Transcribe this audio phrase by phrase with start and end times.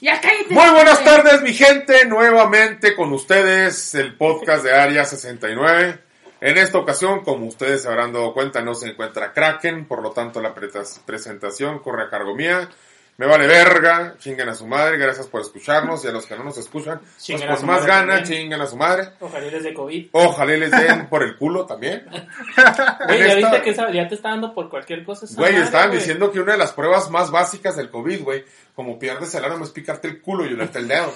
[0.00, 0.54] Ya cállate.
[0.54, 2.06] Muy buenas tardes, mi gente.
[2.06, 5.98] Nuevamente con ustedes el podcast de Área 69.
[6.40, 10.12] En esta ocasión, como ustedes se habrán dado cuenta, no se encuentra Kraken, por lo
[10.12, 10.70] tanto la pre-
[11.04, 12.70] presentación corre a cargo mía.
[13.20, 16.42] Me vale verga, chinguen a su madre, gracias por escucharnos y a los que no
[16.44, 18.40] nos escuchan, pues Chinguen a por su más madre gana, también.
[18.40, 19.08] chinguen a su madre.
[19.20, 20.06] Ojalá les de COVID.
[20.12, 22.06] Ojalá les den por el culo también.
[22.08, 25.26] Güey, ya esta- viste que esa- ya te está dando por cualquier cosa.
[25.26, 25.98] esa Güey, madre, estaban güey.
[25.98, 28.44] diciendo que una de las pruebas más básicas del COVID, güey,
[28.74, 31.12] como pierdes el aroma es picarte el culo y olerte el dedo.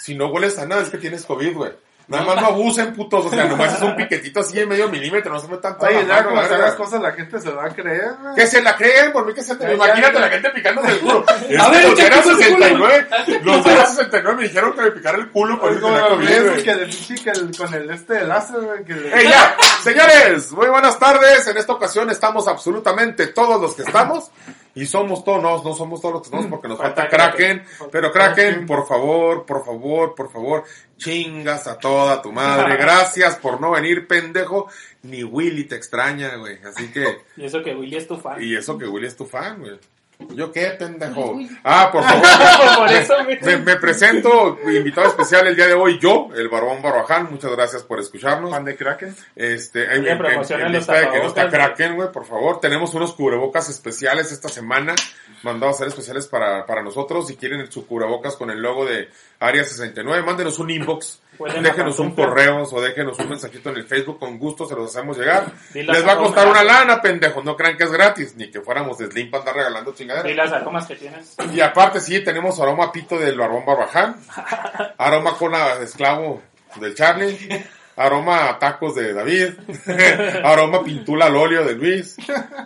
[0.00, 1.72] Si no hueles a nada es que tienes COVID, güey.
[2.12, 3.26] Nada más no abusen, putos.
[3.26, 6.06] O sea, nomás es un piquetito así de medio milímetro, no se metan toda Oye,
[6.06, 6.58] ya como verga.
[6.58, 8.34] las cosas, la gente se va a creer, güey.
[8.34, 9.72] Que se la creen, por mí que se te...
[9.72, 11.24] Imagínate ya, la gente picándome el culo.
[11.58, 12.36] A ver, los era tu culo.
[12.38, 13.06] 69,
[13.42, 16.62] los era 69 me dijeron que me picara el culo por eso güey.
[16.62, 19.56] que de con el este de láser, que ¡Ey, ya!
[19.82, 21.46] Señores, muy buenas tardes.
[21.46, 24.30] En esta ocasión estamos absolutamente todos los que estamos.
[24.74, 27.06] Y somos todos, no, somos todos los que estamos porque nos falta.
[27.08, 27.62] Kraken.
[27.90, 30.64] Pero Kraken, por favor, por favor, por favor,
[30.96, 32.76] chingas a toda tu madre.
[32.76, 34.68] Gracias por no venir, pendejo.
[35.02, 36.58] Ni Willy te extraña, güey.
[36.64, 38.42] Así que, Y eso que Willy es tu fan.
[38.42, 39.78] y eso que Willy es tu fan, güey.
[40.34, 41.32] ¿Yo qué, pendejo?
[41.32, 41.50] Uy.
[41.64, 42.22] Ah, por favor.
[42.78, 43.38] Por eso, güey.
[43.42, 47.28] Me, me presento, invitado especial el día de hoy, yo, el Barbón Barbaján.
[47.30, 48.50] Muchas gracias por escucharnos.
[48.50, 49.14] fan de Kraken.
[49.36, 52.60] Este, en, en- en lista de que no está Kraken, güey, por favor.
[52.60, 54.94] Tenemos unos cubrebocas especiales esta semana,
[55.42, 57.26] mandados a ser especiales para, para nosotros.
[57.26, 59.08] Si quieren su cubrebocas con el logo de
[59.40, 63.84] Área 69, mándenos un inbox, Pueden déjenos un correo o déjenos un mensajito en el
[63.84, 65.46] Facebook, con gusto se los hacemos llegar.
[65.74, 68.98] Les va a costar una lana, pendejo, no crean que es gratis, ni que fuéramos
[68.98, 70.36] de Slim para andar regalando Y chingaderas.
[70.36, 71.36] las aromas que tienes.
[71.52, 74.16] Y aparte sí, tenemos aroma pito del barbón barbaján,
[74.98, 75.36] aroma
[75.78, 76.42] de esclavo
[76.76, 77.36] del Charlie,
[77.96, 79.50] aroma a tacos de David,
[80.44, 82.16] aroma pintula al óleo de Luis,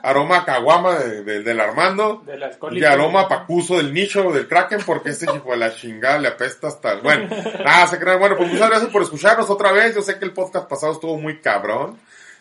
[0.02, 4.46] aroma a caguama de- de- del Armando, De y aroma a pacuso del nicho del
[4.48, 6.94] Kraken, porque ese hijo de la chingada le apesta hasta...
[6.96, 7.28] Bueno,
[7.64, 8.18] nada, se crean.
[8.20, 9.94] Bueno, pues muchas gracias por escucharnos otra vez.
[9.94, 11.98] Yo sé que el podcast pasado estuvo muy cabrón.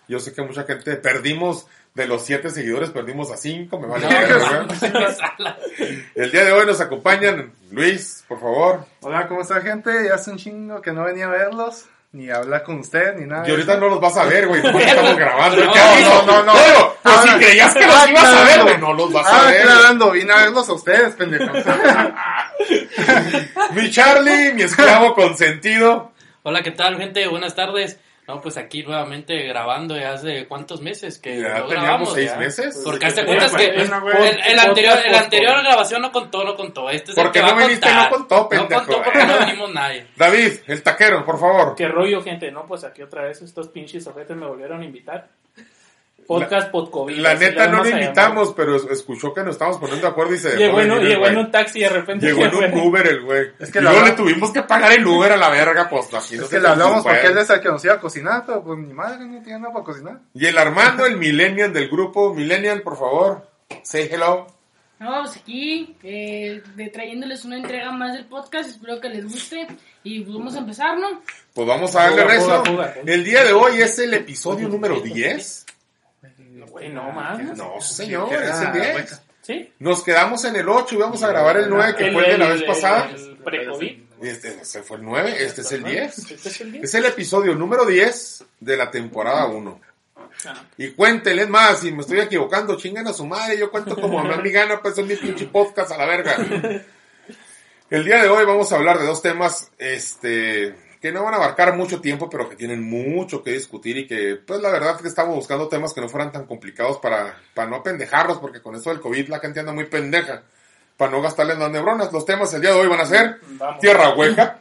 [0.08, 1.68] Yo sé que mucha gente perdimos...
[1.96, 4.06] De los siete seguidores perdimos a cinco, me vale.
[6.16, 8.86] El día de hoy nos acompañan Luis, por favor.
[9.00, 9.92] Hola, ¿cómo está, gente?
[10.06, 13.46] Ya hace un chingo que no venía a verlos, ni hablar con usted, ni nada.
[13.46, 15.66] Y ahorita no los vas a ver, güey, porque estamos grabando.
[15.66, 16.54] No, no, no, no.
[16.54, 19.28] Pero, pues Ah, si creías que ah, los ibas a ver, güey, no los vas
[19.30, 19.62] Ah, a ver.
[19.62, 21.52] aclarando, vine a verlos a ustedes, pendejo.
[23.74, 26.12] Mi Charlie, mi esclavo consentido.
[26.44, 27.28] Hola, ¿qué tal, gente?
[27.28, 28.00] Buenas tardes.
[28.28, 32.14] No, pues aquí nuevamente grabando ya hace cuántos meses que Ya no teníamos grabamos.
[32.14, 32.38] seis ya?
[32.38, 32.82] meses.
[32.84, 35.68] Porque Sí, cuentas pues, que el, el anterior, el Podcast, anterior podcast.
[35.68, 36.90] grabación no contó, no contó.
[36.90, 38.12] Este es el Porque que va no a viniste, contar.
[38.12, 38.70] no contó, pendejo.
[38.72, 40.08] No contó porque no vinimos nadie.
[40.16, 41.76] David, el taquero, por favor.
[41.76, 42.52] ¿Qué rollo, gente?
[42.52, 45.28] No, pues aquí otra vez estos pinches ojetes me volvieron a invitar.
[46.28, 47.18] Podcast Podcovid.
[47.18, 50.34] La neta no le a invitamos, pero es- escuchó que nos estábamos poniendo de acuerdo
[50.34, 51.46] y se dejó Llegó, en, un- venir el llegó en güey.
[51.46, 52.80] un taxi y de repente Llegó en un.
[52.88, 53.48] Uber el güey.
[53.60, 56.12] Es que y la luego le tuvimos que pagar el Uber a la verga, pues
[56.12, 58.64] no Es que le hablamos porque él es el que nos iba a cocinar, pero
[58.64, 60.20] pues mi madre no tiene nada para cocinar.
[60.34, 62.34] Y el Armando, el millennial del grupo.
[62.34, 63.48] Millennial, por favor.
[63.84, 64.48] Say hello.
[64.98, 68.70] No, pues aquí, eh, de trayéndoles una entrega más del podcast.
[68.70, 69.68] Espero que les guste.
[70.04, 71.22] Y pues vamos a empezar, ¿no?
[71.54, 72.94] Pues vamos a darle fuga.
[73.06, 75.66] El día de hoy es el episodio número 10.
[76.70, 77.40] Güey, no más.
[77.58, 79.22] No, señor, es el 10.
[79.42, 79.74] ¿Sí?
[79.80, 82.38] Nos quedamos en el 8 y vamos a grabar el 9 que fue el de
[82.38, 83.12] la vez pasada.
[83.12, 84.06] El pre-COVID.
[84.22, 86.18] Este, ese fue el 9, este es el 10.
[86.18, 86.84] Este es el 10.
[86.84, 89.82] Es el episodio número 10 de la temporada 1.
[90.46, 90.64] Ah.
[90.78, 94.38] Y cuéntenles más, si me estoy equivocando, chingan a su madre, yo cuento como a
[94.38, 96.38] mi gana, pues es mi pinche podcast a la verga.
[97.90, 101.38] El día de hoy vamos a hablar de dos temas, este, que no van a
[101.38, 105.08] abarcar mucho tiempo, pero que tienen mucho que discutir y que, pues la verdad que
[105.08, 108.90] estamos buscando temas que no fueran tan complicados para, para no pendejarlos, porque con eso
[108.90, 110.42] del COVID la gente anda muy pendeja,
[110.98, 112.12] para no gastarle en las neuronas.
[112.12, 113.80] Los temas el día de hoy van a ser Vamos.
[113.82, 114.58] Tierra Hueca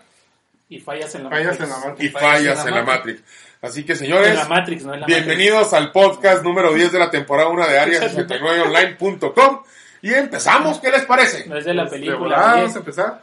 [0.68, 1.62] Y fallas en la Fallas Matrix.
[1.62, 1.96] en la mano.
[1.98, 3.22] y fallas en la Matrix.
[3.62, 6.98] Así que señores, En la Matrix, no en la Bienvenidos al podcast número 10 de
[6.98, 9.62] la temporada 1 de Área69online.com.
[10.02, 11.38] Y empezamos, ¿qué les parece?
[11.38, 11.48] Matrix.
[11.48, 12.36] No es de la De película.
[12.36, 13.22] vamos a empezar.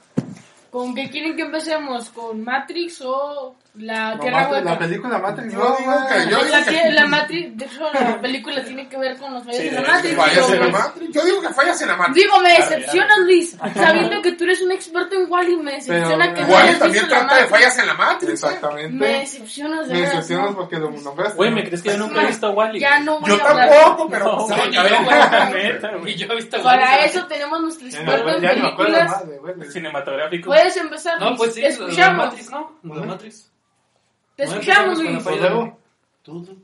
[0.71, 2.09] ¿Con qué quieren que empecemos?
[2.09, 4.61] ¿con Matrix o la Tierra Hueca?
[4.63, 6.07] la película Matrix, Yo no, digo güey.
[6.25, 9.43] que yo- la, tie- la Matrix, de hecho, la película tiene que ver con los
[9.45, 10.15] fallos Sí, de la Matrix.
[10.15, 11.13] Fallas en la Matrix.
[11.13, 12.15] Yo digo que fallas en la Matrix.
[12.15, 13.57] Digo, me Arre, decepcionas, Luis.
[13.73, 17.03] Sabiendo que tú eres un experto en Wally, me decepciona Pero- que no Wally también
[17.09, 18.29] la trata de fallas en la Matrix.
[18.29, 18.33] ¿eh?
[18.33, 18.89] Exactamente.
[18.93, 20.55] Me decepcionas de Me decepcionas no.
[20.57, 21.35] porque lo nombraste.
[21.37, 22.79] Güey, ¿me crees que yo nunca he visto a Wally?
[22.79, 24.91] Ya no voy Yo tampoco, pero No, pues, yo, güey.
[24.91, 26.15] la neta, Y güey.
[26.15, 29.23] yo he visto Para varios- eso tenemos nuestro experto en la películas.
[29.71, 30.47] Cinematográfico.
[30.49, 32.25] Puedes empezar, No, pues sí, escuchamos.
[32.25, 32.77] Matrix, ¿no?
[32.83, 33.47] De Matrix.
[34.41, 35.23] Te No, escuchamos, Luis.
[35.23, 35.79] Pues luego,
[36.23, 36.57] Tú, tú.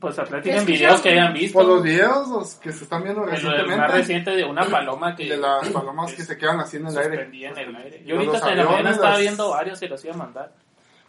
[0.00, 1.58] Pues ¿Qué platiquen es videos que hayan visto.
[1.58, 3.76] Por los videos los que se están viendo El, el recientemente.
[3.76, 6.98] más reciente de una paloma que de las palomas que se quedan así en el
[6.98, 7.22] aire.
[7.22, 8.02] en el aire.
[8.04, 10.52] Yo ahorita en la mañana estaba viendo varios y los iba a mandar.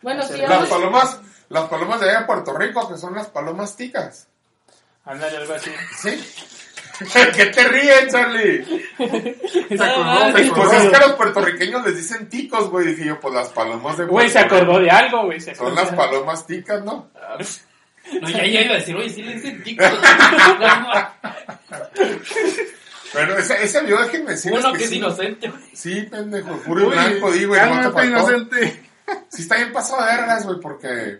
[0.02, 3.28] Bueno, sí, Las vamos- palomas, las palomas de allá de Puerto Rico, que son las
[3.28, 4.28] palomas ticas.
[5.06, 5.72] Ándale, algo así.
[5.98, 6.10] ¿Sí?
[7.36, 8.64] ¿Qué te ríes, Charlie?
[8.98, 12.88] Se acordó, Ah, se Pues es que a los puertorriqueños les dicen ticos, güey.
[12.88, 15.40] Dije yo, pues las palomas de Güey, se acordó de algo, güey.
[15.42, 17.10] se Son las palomas ticas, ¿no?
[18.22, 19.84] No, ya, ya iba a decir, oye, sí le dicen tico.
[23.14, 24.96] Bueno, ese, ese video déjenme decirles Uno que que es sí.
[24.98, 25.52] inocente.
[25.74, 28.84] Sí, pendejo, puro y blanco, digo, y no te inocente.
[29.30, 31.20] Sí está bien pasado de vergas, güey, porque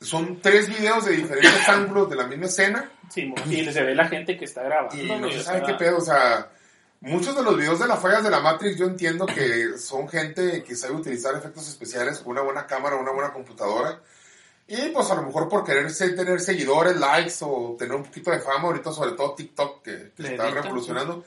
[0.00, 4.08] son tres videos de diferentes ángulos de la misma escena Sí, y se ve la
[4.08, 4.96] gente que está grabando.
[4.96, 6.48] y no se sabe qué pedo, o sea,
[7.00, 10.62] muchos de los videos de las fallas de la Matrix yo entiendo que son gente
[10.62, 14.00] que sabe utilizar efectos especiales con una buena cámara, una buena computadora
[14.68, 18.40] y pues a lo mejor por querer tener seguidores, likes o tener un poquito de
[18.40, 21.24] fama, ahorita sobre todo TikTok que, está revolucionando.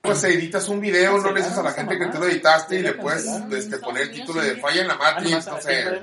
[0.00, 2.82] Pues editas un video, no le dices a la gente que tú lo editaste y
[2.82, 6.00] le puedes este, poner el título de falla en la Matrix, no sé.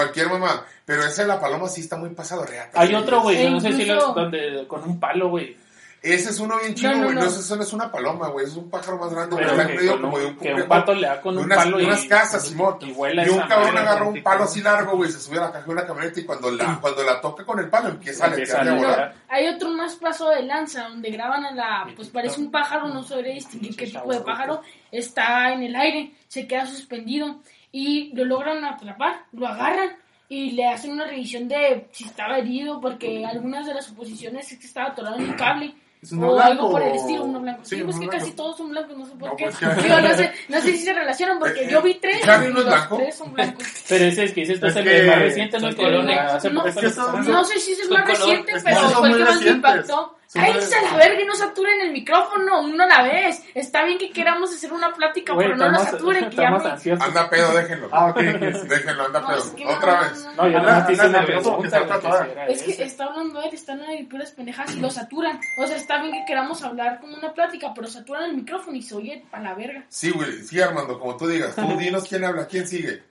[0.00, 0.64] Cualquier mamá.
[0.84, 2.80] Pero ese de la paloma sí está muy pasado, reata.
[2.80, 5.56] Hay otro, güey, no sé si lo, donde con un palo, güey.
[6.02, 7.14] Ese es uno bien chido, No, no, güey.
[7.16, 7.26] No, no.
[7.26, 8.46] ese- eso no es una paloma, güey.
[8.46, 9.36] Es un pájaro más grande.
[9.36, 11.58] Pero está en medio como de un, que un pato le da con un unas,
[11.58, 12.78] palo y, unas casas, Simón.
[12.80, 15.42] y vuela Y un esa cabrón agarra un palo así largo, güey, se sube a
[15.42, 18.24] la caja de una camioneta y cuando la, cuando la toca con el palo empieza
[18.24, 19.14] a Empieza a a volar.
[19.28, 23.02] Hay otro más paso de lanza donde graban a la, pues parece un pájaro, no
[23.02, 27.40] sabré distinguir qué tipo de pájaro, está en el aire, se queda suspendido
[27.72, 29.90] y lo logran atrapar, lo agarran
[30.28, 34.58] y le hacen una revisión de si estaba herido porque algunas de las suposiciones es
[34.58, 35.74] que estaba atorado en el cable.
[36.02, 37.60] ¿Es uno o blanco algo por el estilo, uno blanco.
[37.62, 38.24] Sí, Sí, pues uno que blanco.
[38.24, 39.44] casi todos son blancos, no sé por No, qué.
[39.44, 42.48] pues Digo, no, sé, no sé si se relacionan porque Eh, yo vi tres ¿Charlie
[42.48, 42.96] y no es blanco?
[42.96, 43.64] tres son blancos.
[43.88, 45.68] Pero ese es que dices, pues Es el que más reciente, ¿no?
[45.68, 46.18] Que colores.
[46.18, 49.24] hace No, es está sé si es el más reciente, es pero fue el que
[49.24, 50.16] más me impactó.
[50.32, 53.42] Son Ay, muy- se la verga y no saturen el micrófono, uno la vez.
[53.52, 56.42] Está bien que queramos hacer una plática, Güey, pero no lo estamos- saturen, que ya
[56.44, 56.70] estamos me...
[56.70, 57.04] ansiosos.
[57.08, 57.88] Anda pedo, déjenlo.
[57.90, 58.16] Ah, ok.
[58.20, 59.38] Déjenlo, anda No, pedo.
[59.38, 60.24] es que no, Otra no, vez.
[60.24, 60.70] no, No, yo no.
[60.78, 61.78] no te hice una nervioso porque pregunta.
[61.78, 62.84] se güey, trata que si era Es que ese.
[62.84, 65.40] está hablando él, están ahí puras pendejas y lo saturan.
[65.58, 68.82] O sea, está bien que queramos hablar como una plática, pero saturan el micrófono y
[68.82, 69.84] se oye a la verga.
[69.88, 71.56] Sí, güey, sí, Armando, como tú digas.
[71.56, 73.02] Tú dinos quién habla, quién sigue.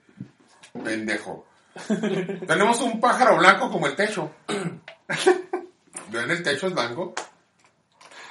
[0.82, 1.44] Pendejo.
[2.46, 4.30] Tenemos un pájaro blanco como el techo.
[6.10, 7.14] ¿Ven el techo es blanco?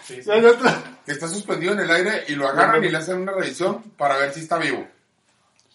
[0.04, 0.31] Sí, sí.
[0.31, 0.70] Hay otro.
[1.06, 4.18] Que está suspendido en el aire y lo agarran y le hacen una revisión para
[4.18, 4.86] ver si está vivo.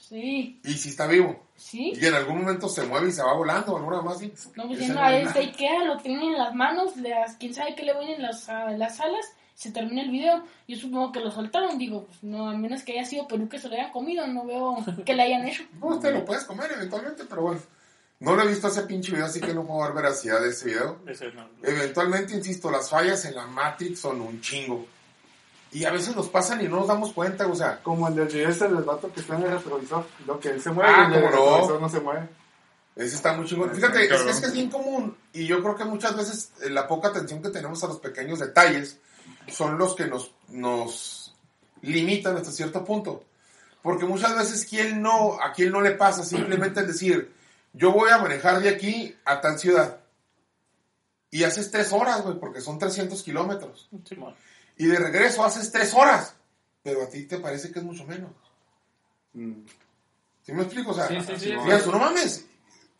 [0.01, 1.45] Sí, Y si está vivo.
[1.56, 1.93] sí.
[1.97, 4.33] Y en algún momento se mueve y se va volando, alguna más así.
[4.55, 5.51] No, pues no a es este nada.
[5.51, 8.71] Ikea, lo tienen en las manos, las, quién sabe qué le ven en las, a
[8.73, 9.25] las alas,
[9.55, 10.45] se termina el video.
[10.69, 13.59] Yo supongo que lo soltaron, digo, pues no, a menos que haya sido Perú que
[13.59, 14.77] se lo hayan comido, no veo
[15.07, 15.65] que le hayan hecho.
[15.81, 17.61] No, te lo puedes comer eventualmente, pero bueno.
[18.25, 20.67] No lo he visto ese pinche video, así que no puedo dar veracidad de ese
[20.67, 20.99] video.
[21.06, 21.49] Ese no.
[21.62, 24.87] Eventualmente, insisto, las fallas en la Matrix son un chingo.
[25.73, 28.29] Y a veces nos pasan y no nos damos cuenta, o sea, Como el del
[28.29, 30.06] video ese del vato que está en el retrovisor.
[30.26, 31.47] Lo que él se mueve Ah, y el del ¿cómo no?
[31.56, 32.29] retrovisor no se mueve.
[32.97, 33.75] ese está muy chingón.
[33.75, 36.71] Fíjate, es que, es que es bien común y yo creo que muchas veces eh,
[36.71, 38.99] la poca atención que tenemos a los pequeños detalles
[39.49, 41.35] son los que nos, nos
[41.82, 43.25] limitan hasta cierto punto.
[43.82, 47.34] Porque muchas veces, ¿quién no, a quién no le pasa simplemente el decir,
[47.75, 50.00] yo voy a manejar de aquí a tal ciudad?
[51.31, 53.91] Y haces tres horas, güey, porque son 300 kilómetros.
[54.79, 56.37] Y de regreso haces tres horas.
[56.82, 58.31] Pero a ti te parece que es mucho menos.
[59.32, 59.65] Mm.
[60.43, 60.93] ¿Sí me explico?
[60.93, 61.47] O sea, Sí, sí, sí.
[61.50, 62.47] digas tú, no mames,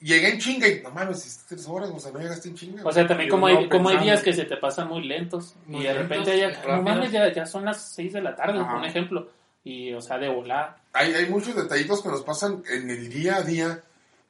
[0.01, 2.83] llegué en chinga y no mames, hiciste tres horas, o sea, no llegaste en chinga.
[2.85, 5.81] O sea, también como hay, como hay días que se te pasan muy lentos Muy
[5.81, 8.65] y de lentos repente ya, no mames, ya, ya son las 6 de la tarde,
[8.65, 9.29] por un ejemplo.
[9.63, 10.77] Y, o sea, de volar.
[10.93, 13.83] hay, hay muchos detallitos que nos pasan en el día a día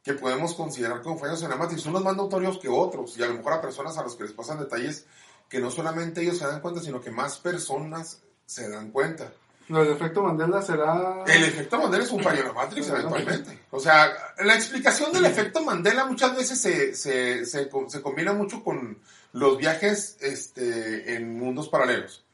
[0.04, 1.84] que podemos considerar como fallos en la matriz.
[1.86, 4.32] Unos más notorios que otros, y a lo mejor a personas a los que les
[4.32, 5.06] pasan detalles
[5.48, 9.32] que no solamente ellos se dan cuenta, sino que más personas se dan cuenta.
[9.68, 11.24] Lo del efecto Mandela será.
[11.26, 13.60] El efecto Mandela es un fallo en la Matrix eventualmente.
[13.70, 18.62] O sea, la explicación del efecto Mandela muchas veces se, se, se, se combina mucho
[18.62, 18.98] con
[19.32, 22.24] los viajes este, en mundos paralelos.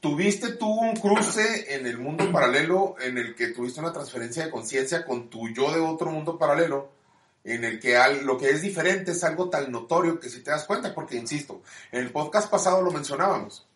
[0.00, 4.50] Tuviste tú un cruce en el mundo paralelo en el que tuviste una transferencia de
[4.50, 6.99] conciencia con tu yo de otro mundo paralelo,
[7.44, 10.50] en el que al- lo que es diferente es algo tan notorio que si te
[10.50, 13.66] das cuenta, porque insisto, en el podcast pasado lo mencionábamos.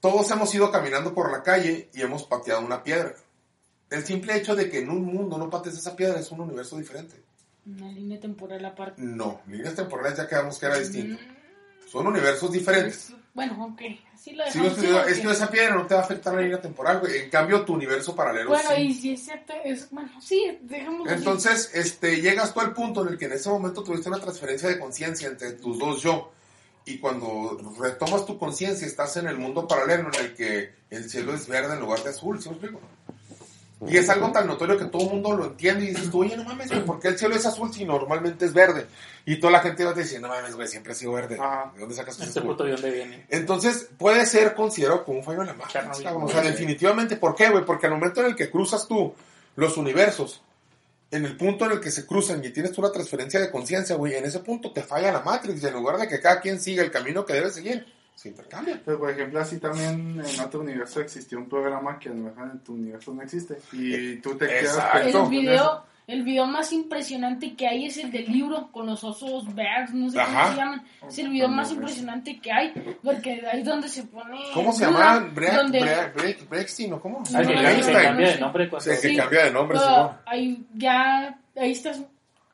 [0.00, 3.14] Todos hemos ido caminando por la calle y hemos pateado una piedra.
[3.90, 6.76] El simple hecho de que en un mundo no patees esa piedra es un universo
[6.76, 7.22] diferente.
[7.66, 9.00] Una línea temporal aparte.
[9.00, 11.18] No, líneas temporales ya quedamos que era distinto.
[11.90, 13.12] Son universos diferentes.
[13.34, 14.68] Bueno, aunque así lo dejamos.
[14.68, 16.60] es, sí, que, porque- es que esa piedra no te va a afectar la línea
[16.60, 17.18] temporal, güey.
[17.18, 18.82] En cambio, tu universo paralelo Bueno, sí.
[18.82, 23.08] y si es cierto, es, bueno, sí, dejamos Entonces, este, llegas tú al punto en
[23.08, 26.30] el que en ese momento tuviste una transferencia de conciencia entre tus dos yo.
[26.86, 31.34] Y cuando retomas tu conciencia, estás en el mundo paralelo en el que el cielo
[31.34, 32.80] es verde en lugar de azul, ¿sí me explico?
[33.88, 36.36] Y es algo tan notorio que todo el mundo lo entiende y dices tú, oye,
[36.36, 38.86] no mames, güey, ¿por qué el cielo es azul si normalmente es verde?
[39.26, 41.36] Y toda la gente va a decir, no mames, güey, siempre ha sido verde.
[41.40, 41.72] Ajá.
[41.74, 43.26] ¿De dónde sacas Este puto de dónde viene.
[43.28, 46.24] Entonces, puede ser considerado como un fallo en la cabrón.
[46.24, 47.16] O sea, definitivamente.
[47.16, 47.64] ¿Por qué, güey?
[47.64, 49.14] Porque al momento en el que cruzas tú
[49.56, 50.42] los universos,
[51.10, 53.96] en el punto en el que se cruzan y tienes tú una transferencia de conciencia,
[53.96, 55.62] güey, en ese punto te falla la Matrix.
[55.62, 58.80] Y en lugar de que cada quien siga el camino que debe seguir, se intercambia.
[58.84, 62.50] Pero por ejemplo, así también en otro universo existió un programa que a lo mejor
[62.52, 63.58] en tu universo no existe.
[63.72, 64.98] Y tú te quedas Exacto.
[64.98, 65.40] El pensando en eso.
[65.42, 69.92] video, el video más impresionante que hay es el del libro con los osos bears,
[69.94, 70.32] no sé Ajá.
[70.42, 70.84] cómo se llaman.
[71.08, 74.38] Es el video más impresionante que hay, porque ahí es donde se pone.
[74.52, 75.18] ¿Cómo se llama?
[75.34, 77.18] Break, donde- Break, Break, Breakstein, ¿o cómo?
[77.34, 78.40] Ah, No, cambia- no, se no, cambia no, de sí.
[78.40, 78.90] nombre cuando...
[78.94, 79.16] Sí, Sí.
[79.16, 80.10] cambia de nombre, Simón.
[80.26, 82.00] ahí ya, ahí estás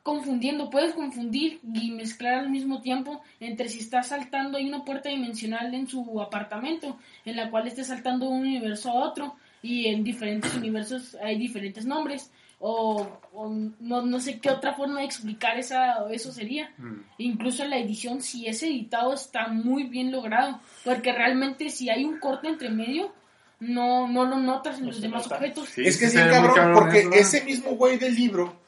[0.03, 5.09] confundiendo, puedes confundir y mezclar al mismo tiempo entre si estás saltando, hay una puerta
[5.09, 9.87] dimensional en su apartamento, en la cual estés saltando de un universo a otro, y
[9.87, 12.31] en diferentes universos hay diferentes nombres,
[12.63, 16.71] o, o no, no sé qué otra forma de explicar esa, eso sería.
[16.77, 17.01] Mm.
[17.17, 22.05] Incluso en la edición, si es editado, está muy bien logrado, porque realmente si hay
[22.05, 23.11] un corte entre medio,
[23.59, 25.35] no, no lo notas en No los demás nota.
[25.35, 25.69] objetos.
[25.69, 27.15] Sí, es que sí cabrón, cabrón porque eso, ¿no?
[27.15, 28.60] ese mismo güey del libro,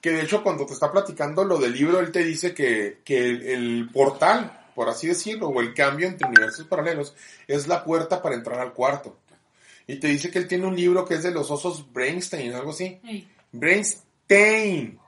[0.00, 3.18] que de hecho cuando te está platicando lo del libro, él te dice que, que
[3.18, 7.14] el, el portal, por así decirlo, o el cambio entre universos paralelos,
[7.46, 9.16] es la puerta para entrar al cuarto.
[9.86, 12.70] Y te dice que él tiene un libro que es de los osos Brainstein, algo
[12.70, 13.00] así.
[13.04, 13.28] Ey.
[13.52, 14.98] Brainstein.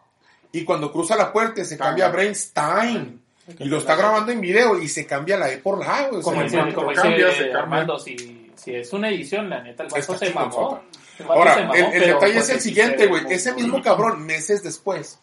[0.53, 3.21] Y cuando cruza la puerta se cambia a Brainstein.
[3.59, 6.21] Y lo está grabando en video y se cambia la E por la A, sea,
[6.23, 7.59] Como el dice, como cambia, dice se cambia.
[7.59, 10.83] Armando, si, si es una edición, la neta, el se mamó.
[11.19, 13.25] El Ahora, mamó, el, el pero detalle es el siguiente, güey.
[13.31, 15.19] Ese mismo cabrón, meses después,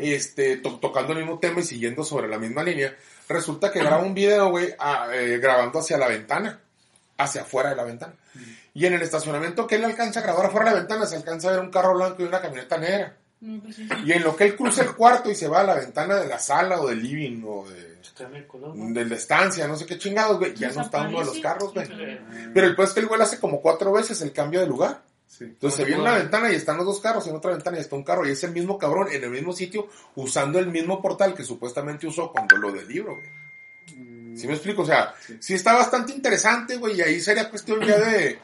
[0.00, 2.94] este, to- tocando el mismo tema y siguiendo sobre la misma línea,
[3.28, 4.74] resulta que graba un video, güey,
[5.14, 6.60] eh, grabando hacia la ventana,
[7.16, 8.14] hacia afuera de la ventana.
[8.74, 11.48] Y en el estacionamiento que él alcanza a grabar afuera de la ventana, se alcanza
[11.48, 13.16] a ver un carro blanco y una camioneta negra.
[13.40, 13.78] No, pues.
[14.04, 16.28] Y en lo que él cruza el cuarto y se va a la ventana de
[16.28, 17.96] la sala o del living o de,
[18.92, 21.72] de la estancia, no sé qué chingados, güey, ya no está uno de los carros,
[21.72, 21.86] güey.
[22.52, 25.00] Pero el pues que el güey hace como cuatro veces el cambio de lugar.
[25.30, 25.44] Sí.
[25.44, 27.80] Entonces se ve en una ventana y están los dos carros, en otra ventana y
[27.80, 31.00] está un carro, y es el mismo cabrón en el mismo sitio, usando el mismo
[31.00, 33.28] portal que supuestamente usó cuando lo del libro, güey.
[33.96, 34.82] Mm, ¿Sí me explico?
[34.82, 35.36] O sea, Sí.
[35.40, 38.38] sí está bastante interesante, güey, y ahí sería cuestión ya de,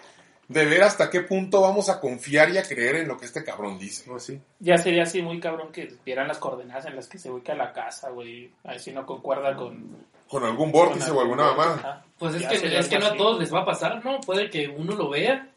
[0.47, 3.43] de ver hasta qué punto vamos a confiar y a creer en lo que este
[3.43, 4.05] cabrón dice.
[4.07, 4.41] Pues sí.
[4.61, 7.73] Ya sería así muy cabrón que vieran las coordenadas en las que se ubica la
[7.73, 8.53] casa, güey.
[8.63, 10.07] A ver si no concuerda con...
[10.29, 11.51] Con algún vórtice con o alguna.
[11.51, 12.05] Ajá.
[12.17, 14.21] Pues es Ya que, es que no a todos les va a pasar, ¿no?
[14.21, 15.51] Puede que uno lo vea,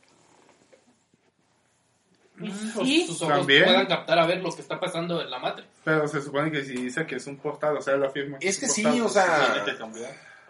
[2.47, 3.63] sus ojos También.
[3.65, 5.67] puedan captar a ver lo que está pasando en la Matrix.
[5.83, 8.37] Pero se supone que si dice que es un portal, o sea, lo afirma.
[8.41, 9.71] Es que sí, portal, o sea- que.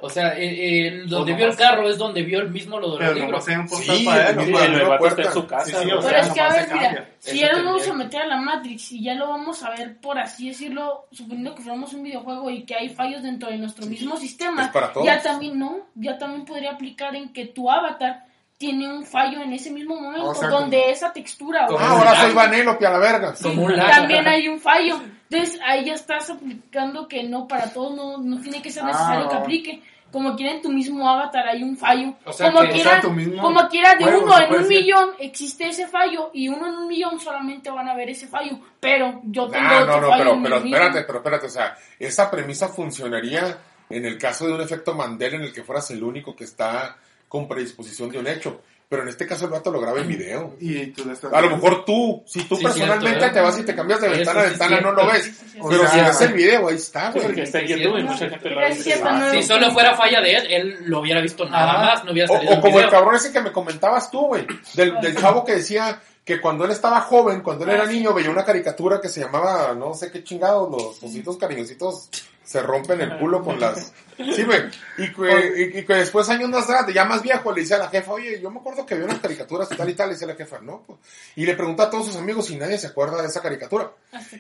[0.02, 2.92] O sea, eh, eh, donde O vio el carro es donde vio el mismo lo
[2.94, 3.48] de Pero los libros.
[3.50, 5.92] un portal Sí, para el está en su casa, Sí, sí, güey.
[5.92, 8.28] o Pero sea, es que a ver, mira, si ya lo vamos a meter a
[8.28, 12.04] la Matrix y ya lo vamos a ver, por así decirlo, suponiendo que fuéramos un
[12.04, 15.06] videojuego y que hay fallos dentro de nuestro mismo sistema, Es para todos.
[15.06, 18.24] ya también no, ya también podría aplicar en que tu avatar
[18.60, 22.16] tiene un fallo en ese mismo momento, O sea, donde como- esa textura Ah, ahora
[22.18, 23.34] soy Vanellope a la verga.
[23.34, 23.90] Sí, Como un lag.
[23.90, 25.00] también hay un fallo.
[25.30, 29.26] Entonces ahí ya estás aplicando que no para todos, no, no tiene que ser necesario
[29.28, 29.30] Ah.
[29.30, 29.82] que aplique.
[30.12, 32.16] Como quiera en tu mismo avatar hay un fallo.
[32.26, 34.54] O sea, como que- o quiera, sea, tu mismo como quiera de juego, uno en
[34.56, 38.28] un millón existe ese fallo y uno en un millón solamente van a ver ese
[38.28, 38.60] fallo.
[38.82, 40.76] Pero yo tengo Ah, otro no, no, fallo pero, en pero mismo.
[40.76, 43.58] espérate, pero espérate, o sea, esa premisa funcionaría
[43.90, 46.98] en el caso de un efecto Mandela en el que fueras el único que está
[47.30, 48.60] con predisposición de un hecho.
[48.90, 50.56] Pero en este caso el vato lo graba en video.
[50.60, 53.42] Y tú le estás A lo mejor tú, si tú Sí, personalmente cierto, te ¿eh?
[53.44, 55.24] vas y te cambias de ventana a ventana, no lo ves.
[55.26, 55.58] Sí, sí, sí.
[55.62, 57.42] O Pero si ves el video, ahí está, porque güey.
[57.42, 58.12] está en Sí, YouTube y cierto.
[58.14, 58.84] mucha gente lo Pero es dice.
[58.90, 62.04] cierto, Ah, no- Si solo fuera falla de él, él lo hubiera visto nada más,
[62.04, 64.48] no hubiera O, salido o el como el cabrón ese que me comentabas tú, güey.
[64.74, 68.32] Del, del chavo que decía que cuando él estaba joven, cuando él era niño, veía
[68.32, 72.10] una caricatura que se llamaba, no sé qué chingados, los ositos cariñositos
[72.50, 73.94] se rompen el culo con las...
[74.18, 74.64] Sí, güey.
[74.98, 77.78] Y, que- y- y que después, años más tarde, ya más viejo, le dice a
[77.78, 80.16] la jefa, oye, yo me acuerdo que había unas caricaturas y tal y tal, le
[80.16, 81.00] dice a la jefa, no, pues.
[81.38, 83.92] Y le pregunta a todos sus amigos y nadie se acuerda de esa caricatura.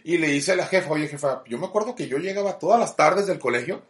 [0.03, 2.77] Y le dice a la jefa, oye, jefa, yo me acuerdo que yo llegaba todas
[2.77, 3.81] las tardes del colegio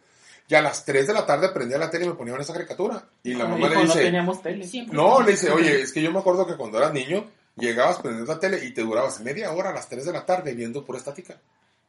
[0.46, 3.02] y a las 3 de la tarde prendía la tele y me ponían esa caricatura.
[3.24, 4.66] Y la Como mamá le dijo, no dice, teníamos tele.
[4.68, 7.98] Siempre no, le dice, oye, es que yo me acuerdo que cuando eras niño, llegabas,
[7.98, 10.84] prendías la tele y te durabas media hora a las 3 de la tarde viendo
[10.84, 11.36] pura estática.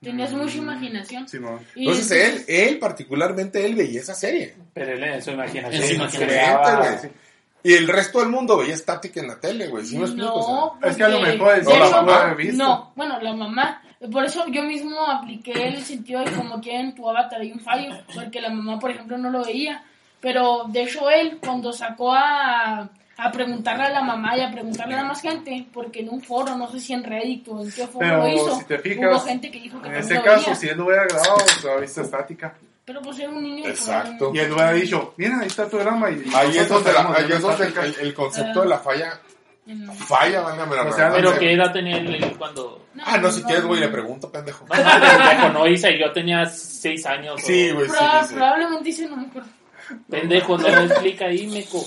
[0.02, 1.28] Tenías mucha imaginación.
[1.76, 4.56] Y Entonces él, él particularmente, él veía esa serie.
[4.74, 5.82] Pero él en su imaginación.
[5.84, 6.28] En su imaginación.
[6.30, 7.32] creaba- Excelente, güey.
[7.64, 9.86] Y el resto del mundo veía estática en la tele, güey.
[9.86, 10.34] ¿Sí me explico?
[10.34, 12.36] O No, Es que a lo mejor no, la mamá.
[12.54, 13.82] No, bueno, la mamá.
[14.12, 17.60] Por eso yo mismo apliqué el sentido de como que en tu avatar hay un
[17.60, 19.84] fallo, porque la mamá, por ejemplo, no lo veía.
[20.20, 22.90] Pero de hecho él, cuando sacó a,
[23.24, 26.56] a preguntarle a la mamá y a preguntarle a más gente, porque en un foro,
[26.58, 29.12] no sé si en Reddit o en qué foro Pero lo hizo, si te fijas,
[29.12, 30.56] hubo gente que dijo que En ese lo caso, veía.
[30.56, 32.56] si él lo hubiera grabado, se hubiera visto estática.
[32.84, 33.68] Pero pues era un niño.
[33.70, 34.32] Exacto.
[34.34, 36.10] Y él hubiera dicho, mira, ahí está tu programa.
[36.10, 39.20] Y Ahí es donde, la- ahí es donde el, el- el concepto de la falla
[39.68, 41.12] No, falla, válgame la O sea.
[41.12, 42.88] Pero qué edad tenía él cuando.
[43.06, 44.66] Ah, no, si quieres, güey, le pregunto, pendejo.
[44.66, 47.36] No pendejo, no hice, yo tenía seis años.
[47.36, 48.34] o- Sí, güey, sí, Proba- sí.
[48.34, 49.50] Probablemente dice no me acuerdo.
[50.10, 51.86] Pendejo, no me explica ahí, meco.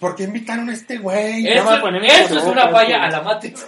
[0.00, 1.46] ¿Por qué invitaron a este güey?
[1.46, 3.66] Eso, es una falla a la Matrix.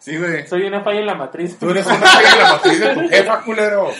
[0.00, 0.46] Sí, güey.
[0.46, 1.58] Soy una falla en la matriz.
[1.58, 3.92] Tú eres una falla en la matriz de tu jefa, culero.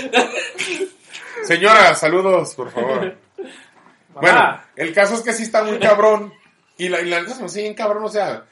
[1.45, 3.17] Señora, saludos, por favor.
[4.15, 6.33] Bueno, el caso es que sí está muy cabrón.
[6.79, 8.45] Y la, y la neta se me sigue bien cabrón, o sea,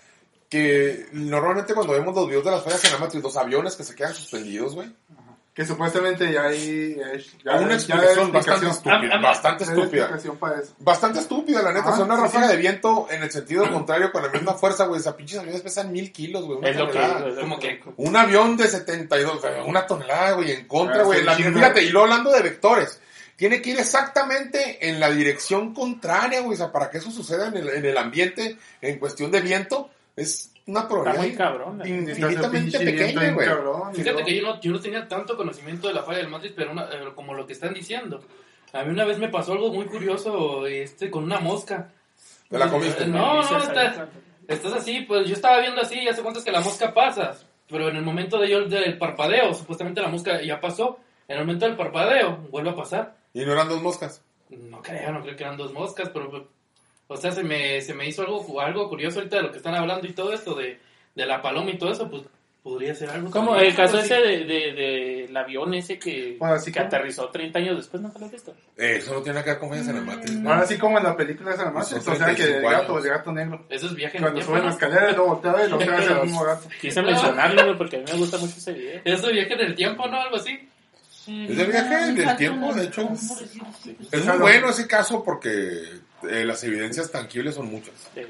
[0.50, 3.84] que normalmente cuando vemos los videos de las fallas en la Matrix, los aviones que
[3.84, 4.92] se quedan suspendidos, güey.
[5.58, 6.94] Que supuestamente ya hay...
[7.44, 10.08] Ya, Hay una explicación bastante estúpida, bastante estúpida.
[10.78, 11.88] Bastante estúpida, la neta.
[11.88, 12.52] Ah, o sea, una sí, ráfaga sí.
[12.52, 15.00] de viento en el sentido contrario con la misma fuerza, güey.
[15.00, 16.58] Esas pinches aviones pesan mil kilos, güey.
[16.60, 17.00] Una Es lo que
[17.40, 21.22] Como que- Un avión de 72, o sea, una tonelada, güey, en contra, Ah, güey.
[21.26, 23.00] Fíjate, y luego hablando de vectores,
[23.34, 26.54] tiene que ir exactamente en la dirección contraria, güey.
[26.54, 29.90] O sea, para que eso suceda en el, en el ambiente, en cuestión de viento,
[30.14, 31.82] es una Está probabilidad muy cabrón.
[31.82, 31.88] eh.
[31.88, 33.48] infinitamente pequeña, güey.
[33.94, 36.72] Fíjate que yo no, yo no tenía tanto conocimiento de la falla del Matrix, pero
[36.72, 38.20] una- eh, como lo que están diciendo.
[38.72, 41.90] A mí una vez me pasó algo muy curioso este, con una mosca.
[42.50, 43.06] ¿Te la comiste?
[43.06, 44.08] No, no, estás,
[44.46, 47.36] estás así, pues yo estaba viendo así, ya sé cuántas que la mosca pasa,
[47.68, 50.98] pero en el momento de yo del parpadeo, supuestamente la mosca ya pasó,
[51.28, 53.16] en el momento del parpadeo vuelve a pasar.
[53.34, 54.22] Y no eran dos moscas.
[54.50, 56.48] No creo, no creo que eran dos moscas, pero
[57.08, 59.74] o sea, se me, se me hizo algo, algo curioso ahorita de lo que están
[59.74, 60.78] hablando y todo esto de,
[61.14, 62.22] de la paloma y todo eso, pues
[62.62, 63.30] podría ser algo.
[63.30, 64.72] Como el caso Pues, ese de, de,
[65.26, 68.26] del avión ese que, Bueno, así que como- aterrizó 30 años después, ¿no te lo
[68.26, 68.54] has visto?
[68.76, 70.32] Eh, eso no tiene nada que ver con la Matrix.
[70.34, 70.50] ¿no?
[70.52, 72.68] Ahora sí como en la película esa de Matrix, Son o sea que el 35
[72.70, 73.64] gato, el gato negro.
[73.70, 74.52] Eso es viaje en el Cuando tiempo.
[74.52, 74.70] sube la ¿no?
[74.72, 76.68] escalera y lo voltea y lo es el mismo gato.
[76.80, 79.00] Quise mencionarlo, porque a mí me gusta mucho ese video.
[79.04, 80.20] Eso es viaje en el tiempo, ¿no?
[80.20, 80.68] Algo así.
[81.26, 83.08] Es de viaje del tiempo, de hecho.
[84.12, 85.82] Es muy bueno ese caso porque
[86.22, 87.94] eh, las evidencias tangibles son muchas.
[88.14, 88.22] Sí.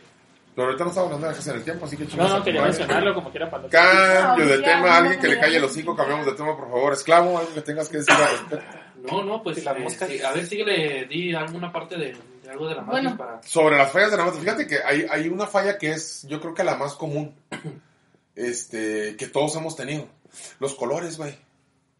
[0.54, 2.62] Pero ahorita no estamos hablando de viajes en el tiempo, así que No, no, quería
[2.62, 6.32] mencionarlo como quiera para Cambio de tema, alguien que le calle los cinco, cambiamos de
[6.32, 6.92] tema, por favor.
[6.92, 8.66] Esclavo, algo que tengas que decir al respecto.
[9.08, 10.08] No, no, pues eh, moscas.
[10.08, 13.16] sí, a ver, síguele, di alguna parte de, de algo de la Matrix Bueno.
[13.16, 13.42] para...
[13.44, 16.40] Sobre las fallas de la Matrix, fíjate que hay, hay una falla que es, yo
[16.40, 17.36] creo que la más común,
[18.34, 20.08] este, que todos hemos tenido.
[20.58, 21.38] Los colores, güey.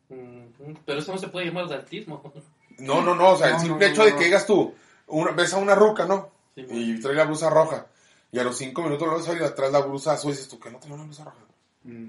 [0.09, 2.33] Mm, Pero eso no se puede llamar daltismo.
[2.79, 4.75] No, no, no, o sea, el simple no, hecho no, de que digas tú,
[5.09, 6.31] una, ves a una ruca, ¿no?
[6.55, 7.87] Sí, Y trae la blusa roja.
[8.31, 10.71] Y a los cinco minutos luego sale atrás la blusa azul y dices tú, que
[10.71, 11.39] no trae una blusa roja?
[11.85, 12.09] Mm.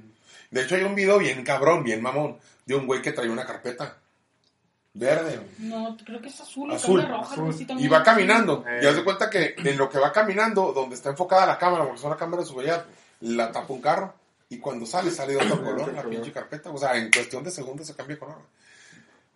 [0.51, 3.45] De hecho, hay un video bien cabrón, bien mamón, de un güey que trae una
[3.45, 3.97] carpeta
[4.93, 5.39] verde.
[5.59, 7.55] No, creo que es azul, Azul, roja, azul.
[7.77, 8.65] Y va caminando.
[8.67, 8.81] Eh.
[8.83, 11.83] Y haz de cuenta que en lo que va caminando, donde está enfocada la cámara,
[11.83, 12.85] porque es una cámara de seguridad,
[13.21, 14.13] la tapa un carro.
[14.49, 16.71] Y cuando sale, sale de otro color, la pinche carpeta.
[16.71, 18.37] O sea, en cuestión de segundos se cambia de color.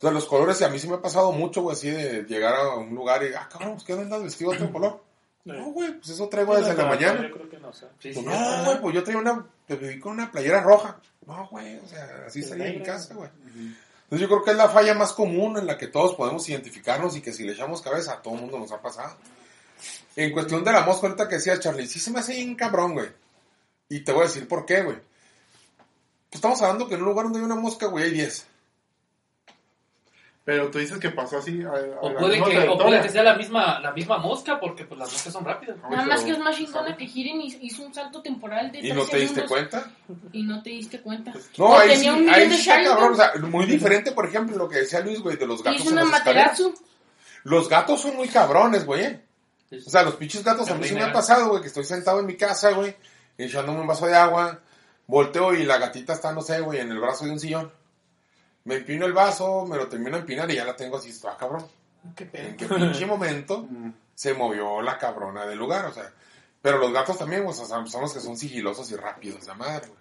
[0.03, 2.23] O sea, los colores, y a mí sí me ha pasado mucho, güey, así de
[2.23, 5.01] llegar a un lugar y, ah, cabrón, pues, ¿qué andas vestido de otro color?
[5.45, 7.21] No, güey, pues eso traigo desde la mañana.
[7.21, 7.87] Yo creo que no, o sea.
[7.99, 10.99] Sí, Pues sí, no, güey, pues yo traía una, te viví con una playera roja.
[11.25, 13.29] No, güey, o sea, así salía en mi casa, güey.
[13.45, 17.15] Entonces yo creo que es la falla más común en la que todos podemos identificarnos
[17.15, 19.15] y que si le echamos cabeza a todo el mundo nos ha pasado.
[20.17, 22.91] En cuestión de la mosca, ahorita que decía Charlie, sí se me hace bien cabrón,
[22.91, 23.07] güey.
[23.87, 24.97] Y te voy a decir por qué, güey.
[24.97, 28.47] Pues estamos hablando que en un lugar donde hay una mosca, güey, hay 10.
[30.45, 31.61] Pero tú dices que pasó así.
[31.63, 34.59] A, a O la puede, que, o puede que sea la misma, la misma mosca,
[34.59, 35.77] porque pues las moscas son rápidas.
[35.77, 38.79] Nada pero- más que es más chingona que Jiren hizo hizo un salto temporal de
[38.79, 39.91] ¿Y no te diste segundos cuenta?
[40.33, 41.31] Y no te diste cuenta.
[41.57, 43.13] No, O ahí sí, tenía un millón ahí de sí está cabrón.
[43.13, 45.91] O sea, muy diferente, por ejemplo, lo que decía Luis, güey, de los gatos Hizo
[45.91, 46.05] en una.
[46.11, 46.73] Materatsu.
[47.45, 49.03] Los gatos son muy cabrones, güey.
[49.05, 49.21] eh.
[49.71, 52.19] O sea, los pinches gatos a mí sí me ha pasado, güey, que estoy sentado
[52.19, 52.95] en mi casa, güey,
[53.37, 54.59] echándome un vaso de agua,
[55.07, 57.71] volteo y la gatita está, no sé, güey, en el brazo de un sillón.
[58.65, 61.35] Me empino el vaso, me lo termino de empinar y ya la tengo así, está
[61.37, 61.65] cabrón.
[62.15, 63.91] Qué En qué pinche momento Mm.
[64.13, 66.11] se movió la cabrona del lugar, o sea.
[66.61, 69.53] Pero los gatos también, pues, o sea, son los que son sigilosos y rápidos, la
[69.53, 69.99] madre, güey.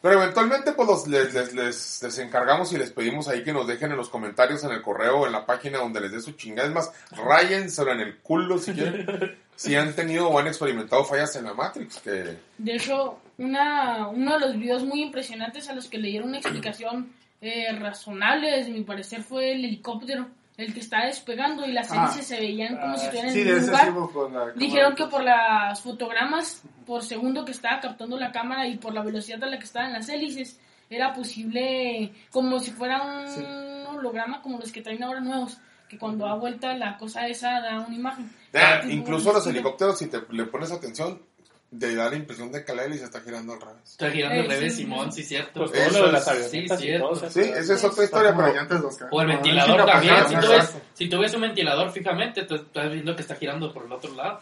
[0.00, 3.66] Pero eventualmente, pues, los, les, les, les, les encargamos y les pedimos ahí que nos
[3.68, 6.32] dejen en los comentarios, en el correo, o en la página donde les dé su
[6.32, 6.68] chingada.
[6.68, 9.38] Es más, rayenselo en el culo si quieren.
[9.56, 12.36] si han tenido o han experimentado fallas en la Matrix, que...
[12.58, 16.38] De hecho, una, uno de los videos muy impresionantes a los que le dieron una
[16.38, 17.12] explicación
[17.42, 22.04] eh, razonable, desde mi parecer, fue el helicóptero, el que estaba despegando y las Ah.
[22.04, 24.30] hélices se veían como si estuvieran Sí, en ese lugar.
[24.32, 28.94] la Dijeron que por las fotogramas por segundo que estaba captando la cámara y por
[28.94, 30.58] la velocidad a la que estaban las hélices,
[30.90, 33.42] era posible como si fuera un Sí.
[33.88, 37.80] holograma como los que traen ahora nuevos, que cuando da vuelta la cosa esa da
[37.80, 38.30] una imagen.
[38.54, 41.20] Ah, incluso los helicópteros, si te le pones atención,
[41.78, 43.82] te da la impresión de que la hélice está girando al revés.
[43.92, 45.22] Está girando al Eh, revés, Simón, sí.
[45.22, 45.60] cierto.
[45.66, 46.78] Pues todo lo de las avionetas sí, y todo.
[46.78, 47.08] cierto.
[47.08, 49.08] o sea, Sí, esa es otra historia, pero de los carros.
[49.10, 50.14] O el ventilador no, también.
[50.28, 53.72] Si tú, ves, si tú ves un ventilador fijamente, te estás viendo que está girando
[53.72, 54.40] por el otro lado.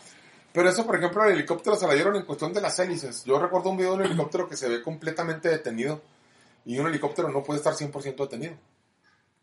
[0.52, 3.24] Pero eso, por ejemplo, el helicóptero se la dieron en cuestión de las hélices.
[3.24, 6.02] Yo recuerdo un video de un helicóptero que se ve completamente detenido.
[6.64, 8.54] Y un helicóptero no puede estar 100% detenido.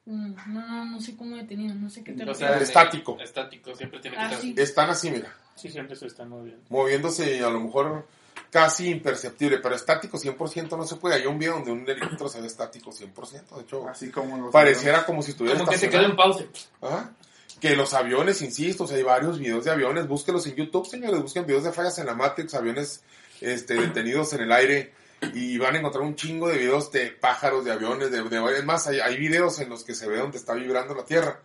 [0.05, 3.17] Mm, No, no, no sé cómo detenido, no sé qué te O sea, Estático.
[3.19, 4.51] Estático, siempre tiene que Ah, estar sí.
[4.53, 4.61] así.
[4.61, 5.33] Están así, mira.
[5.57, 6.63] Sí, siempre se están moviendo.
[6.69, 8.05] Moviéndose y a lo mejor
[8.51, 9.57] casi imperceptible.
[9.57, 11.15] Pero estático 100% no se puede.
[11.15, 13.55] Hay un video donde un helicóptero se ve estático 100%.
[13.55, 16.45] De hecho, Así como los pareciera como si estuviera Como que se quedó en pausa.
[16.81, 17.13] Ajá.
[17.59, 21.19] Que los aviones, insisto, o sea, hay varios videos de aviones, búsquenlos en YouTube, señores,
[21.23, 23.03] busquen videos de fallas en la Matrix, aviones
[23.41, 24.93] este, detenidos en el aire,
[25.33, 28.63] y van a encontrar un chingo de videos de pájaros, de aviones, de, de es
[28.63, 31.41] más, hay, hay videos en los que se ve donde está vibrando la Tierra,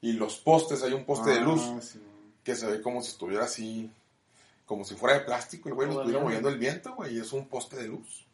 [0.00, 2.00] y los postes, hay un poste de luz Ah, sí.
[2.44, 3.90] Que se ve como si estuviera así,
[4.66, 7.32] como si fuera de plástico, el güey lo estuviera moviendo el viento, güey, y es
[7.32, 8.26] un poste de luz.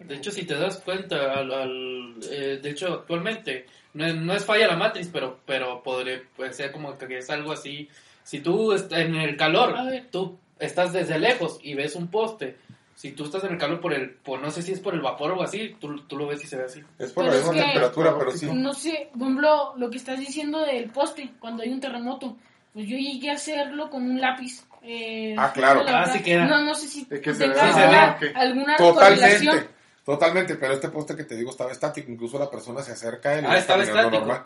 [0.00, 4.34] De hecho, si te das cuenta, al, al- eh, de hecho, actualmente, no es, no
[4.34, 7.88] es falla la matriz, pero, pero podría pues, ser como que es algo así.
[8.24, 9.74] Si tú estás en el calor,
[10.10, 12.56] tú estás desde lejos y ves un poste.
[12.96, 15.00] Si tú estás en el calor por el, por no sé si es por el
[15.00, 16.80] vapor o así, tú, tú lo ves y se ve así.
[16.98, 18.46] Es por Pero la misma temperatura, pero sí.
[18.52, 22.36] No sé, por ejemplo, lo que estás diciendo del poste, cuando hay un terremoto,
[22.74, 24.62] pues yo llegué a hacerlo con un lápiz.
[24.82, 25.82] eh, Ah, claro.
[25.82, 26.44] la Ah, sí queda.
[26.44, 28.36] No, no sé si De que se tenga se alguna, ve, ok.
[28.36, 29.68] alguna Totalmente,
[30.04, 33.34] totalmente, pero este poste que te digo estaba estático, incluso la persona se acerca a
[33.38, 34.44] él y Ah, estaba estático.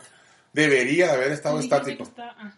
[0.53, 2.03] Debería de haber estado Sí, estático.
[2.03, 2.53] está- ah,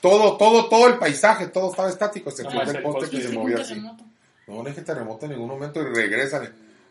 [0.00, 3.16] Todo, todo, todo el paisaje, todo estaba estático, excepto el el poste poste.
[3.18, 3.74] que se movía así.
[3.74, 4.04] terremoto.
[4.46, 6.50] No, no es que terremoto en ningún momento y regrésale.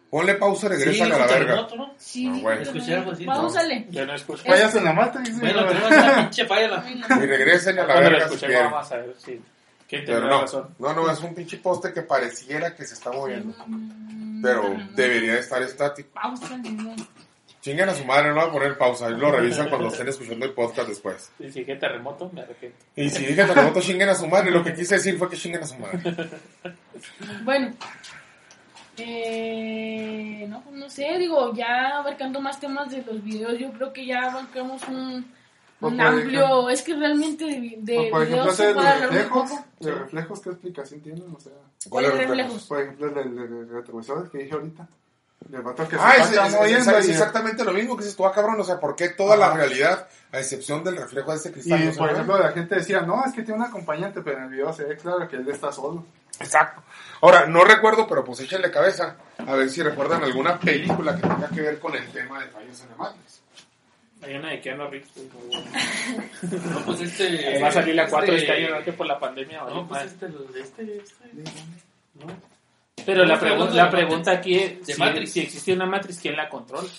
[0.10, 1.38] Ponle pausa y regresa Sí, a la verga.
[1.38, 1.94] terremoto, ¿no?
[1.98, 2.62] Sí, No, güey.
[2.64, 3.88] Escuché algo así, Páusale.
[3.92, 4.44] Yo no escuché.
[4.44, 5.30] Fallas en la Matrix.
[5.30, 6.90] sí, Bueno, tenemos una pinche falla la...
[6.90, 9.42] Y regresen a la verga si escuché, vamos a ver si.
[9.88, 10.76] ¿Quién Pero tendrá no, razón?
[10.80, 13.56] no, no, es un pinche poste que pareciera que se está moviendo.
[13.68, 16.10] Mm, Pero debería de estar estático.
[16.14, 16.96] Páusale, no.
[17.62, 19.08] Chingan a su madre, no va a poner pausa.
[19.08, 21.30] Ahí lo revisan cuando estén escuchando el podcast después.
[21.40, 22.78] Si dije terremoto, me arrepiento.
[22.96, 24.50] Y si dije terremoto, chinguen a su madre.
[24.52, 26.00] Lo que quise decir fue que chinguen a su madre.
[27.44, 27.74] Bueno,
[29.06, 33.94] eh, no, pues no sé, digo, ya abarcando más temas de los videos, yo creo
[33.94, 35.26] que ya abarcamos un, un
[35.80, 39.50] por amplio, ejemplo- es que realmente de, de por ejemplo, videos se puede hablar reflejos.
[39.52, 39.66] poco.
[39.80, 41.36] ¿De reflejos qué explicación tienen?
[41.36, 41.54] O sea,
[41.90, 42.66] ¿Cuál es reflejos?
[42.68, 44.88] por ejemplo, el del, del retrovisor que dije ahorita.
[45.48, 47.96] Del vato que se Ah, es, está es- es- moviendo es y- exactamente lo mismo
[47.98, 48.60] que dices tú, ah, cabrón.
[48.60, 51.86] O sea, ¿por qué toda la realidad, a excepción del reflejo de ese cristal, Y
[51.86, 52.14] no se por ve?
[52.14, 54.84] ejemplo, la gente decía, no, es que tiene un acompañante, pero en el video se
[54.84, 56.06] ve claro que él está solo.
[56.40, 56.84] Exacto.
[57.22, 61.48] Ahora, no recuerdo, pero pues échenle cabeza a ver si recuerdan alguna película que tenga
[61.50, 63.42] que ver con el tema de fallos Matrix.
[64.22, 65.10] Hay una de Keanu Reeves.
[65.16, 66.54] pues.
[66.70, 67.60] No, pues este...
[67.62, 68.84] Va a salir la 4 este- este año, ¿no?
[68.86, 69.64] Que por la pandemia.
[69.64, 70.04] No, pues más.
[70.12, 70.26] este,
[70.60, 71.34] este, este...
[72.16, 72.59] No.
[73.06, 75.32] Pero la, pregun- la pregunta aquí es: De si, Matrix.
[75.32, 76.90] si existe una Matrix, ¿quién la controla?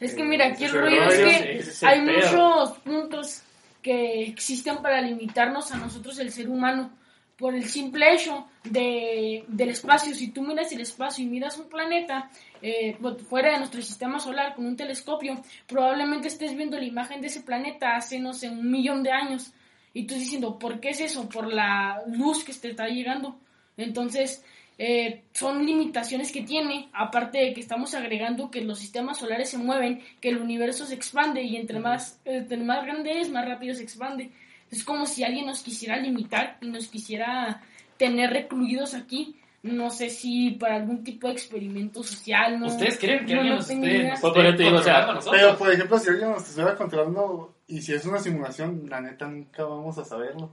[0.00, 2.16] Es que mira, aquí el ese rollo es que es hay pedo.
[2.16, 3.42] muchos puntos
[3.80, 6.90] que existen para limitarnos a nosotros el ser humano
[7.36, 10.14] por el simple hecho de, del espacio.
[10.14, 12.30] Si tú miras el espacio y miras un planeta
[12.60, 12.96] eh,
[13.28, 17.40] fuera de nuestro sistema solar con un telescopio, probablemente estés viendo la imagen de ese
[17.40, 19.52] planeta hace, no sé, un millón de años.
[19.94, 21.28] Y tú diciendo, ¿por qué es eso?
[21.28, 23.36] Por la luz que te está llegando.
[23.76, 24.44] Entonces,
[24.84, 29.56] eh, son limitaciones que tiene, aparte de que estamos agregando que los sistemas solares se
[29.56, 33.76] mueven, que el universo se expande y entre más, entre más grande es, más rápido
[33.76, 34.32] se expande.
[34.72, 37.62] Es como si alguien nos quisiera limitar y nos quisiera
[37.96, 39.36] tener recluidos aquí.
[39.62, 42.58] No sé si para algún tipo de experimento social.
[42.58, 42.66] ¿no?
[42.66, 44.10] ¿Ustedes creen que No, alguien no nos tengo esté, idea.
[44.10, 45.30] nos Pues, o sea, nosotros?
[45.30, 49.28] Pero, por ejemplo, si alguien nos estuviera controlando y si es una simulación, la neta
[49.28, 50.50] nunca vamos a saberlo.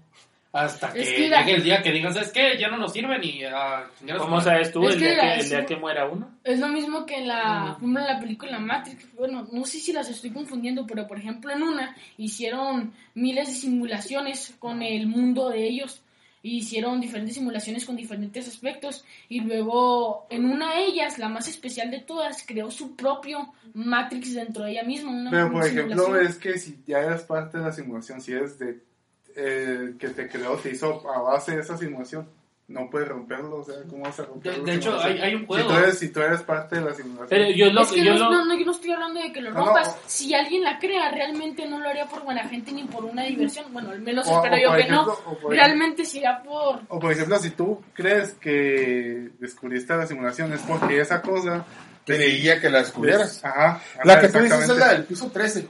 [0.52, 2.58] Hasta que, Es que la- llegue el día que digan, ¿sabes qué?
[2.60, 3.44] Ya no nos sirven y
[4.16, 4.46] su ¿Cómo madre".
[4.52, 6.32] sabes tú Es el que día la- que, el es día que muera uno?
[6.44, 9.14] Es lo mismo que en la, ejemplo, en la película Matrix.
[9.16, 13.54] Bueno, no sé si las estoy confundiendo, pero por ejemplo en una hicieron miles de
[13.54, 16.02] simulaciones con el mundo de ellos.
[16.42, 19.04] Y hicieron diferentes simulaciones con diferentes aspectos.
[19.28, 24.34] Y luego en una de ellas, la más especial de todas, creó su propio Matrix
[24.36, 25.12] dentro de ella misma.
[25.12, 28.58] Una, Pero, por ejemplo, es que si ya eres parte de la simulación, si eres
[28.58, 28.80] de
[29.42, 32.28] eh, que te creó, te hizo a base de esa simulación,
[32.68, 34.64] no puedes romperlo, o sea, ¿cómo vas a romperlo?
[34.64, 35.70] De, de hecho, hay, hay un Si juego.
[35.70, 37.28] tú, eres, si tú eres parte de la simulación.
[37.30, 39.32] Pero yo lo es que yo no, lo- no, no, yo no estoy hablando de
[39.32, 39.98] que lo No, no, rompas.
[40.06, 43.66] Si alguien la crea, realmente no lo haría por buena gente ni por una diversión.
[43.74, 45.38] Bueno, al menos O- espero o yo que ejemplo- no.
[45.40, 46.82] por Realmente sería por...
[46.90, 51.66] O por ejemplo, si tú crees que descubriste la simulación es porque esa cosa...
[52.06, 53.44] Creía que la descubrieras.
[53.46, 53.82] Ajá.
[54.04, 55.70] La que tú dices es la del piso 13.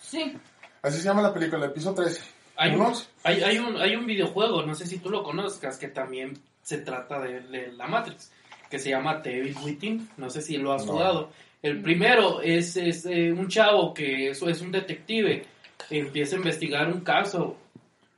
[0.00, 0.36] Sí.
[0.82, 2.20] Así se llama la película, el piso 13.
[2.56, 2.80] Hay un,
[3.24, 6.78] hay, hay, un, hay un videojuego, no sé si tú lo conozcas, que también se
[6.78, 8.30] trata de, de la Matrix,
[8.70, 10.92] que se llama The Evil Within, no sé si lo has No.
[10.92, 11.30] jugado.
[11.62, 15.44] El primero es, es eh, un chavo que es, es un detective,
[15.90, 17.56] empieza a investigar un caso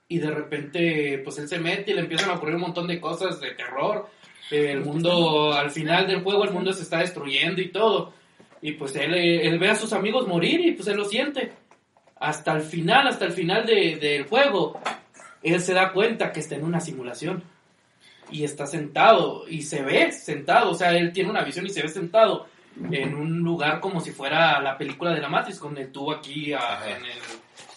[0.09, 3.01] y de repente pues él se mete y le empiezan a ocurrir un montón de
[3.01, 4.09] cosas de terror.
[4.51, 8.13] El mundo, al final del juego, el mundo se está destruyendo y todo.
[8.61, 11.53] Y pues él, eh, él ve a sus amigos morir y pues él lo siente.
[12.25, 14.81] Hasta el final, hasta el final de- del juego,
[15.43, 17.43] él se da cuenta que está en una simulación.
[18.31, 21.83] Y está sentado, y se ve sentado, o sea, él tiene una visión y se
[21.83, 22.47] ve sentado
[22.91, 26.53] en un lugar como si fuera la película de la Matrix, con el tubo aquí
[26.55, 27.19] a- en, el-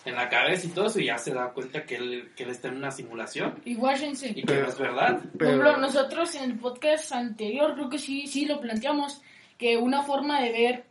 [0.06, 2.50] en la cabeza y todo eso, y ya se da cuenta que él, que él
[2.52, 4.30] está en una simulación Y guárdense.
[4.34, 5.20] y que no es verdad.
[5.20, 9.22] Por Pero- ejemplo, nosotros en el podcast anterior creo que sí, sí lo planteamos,
[9.58, 10.84] que una forma de ver,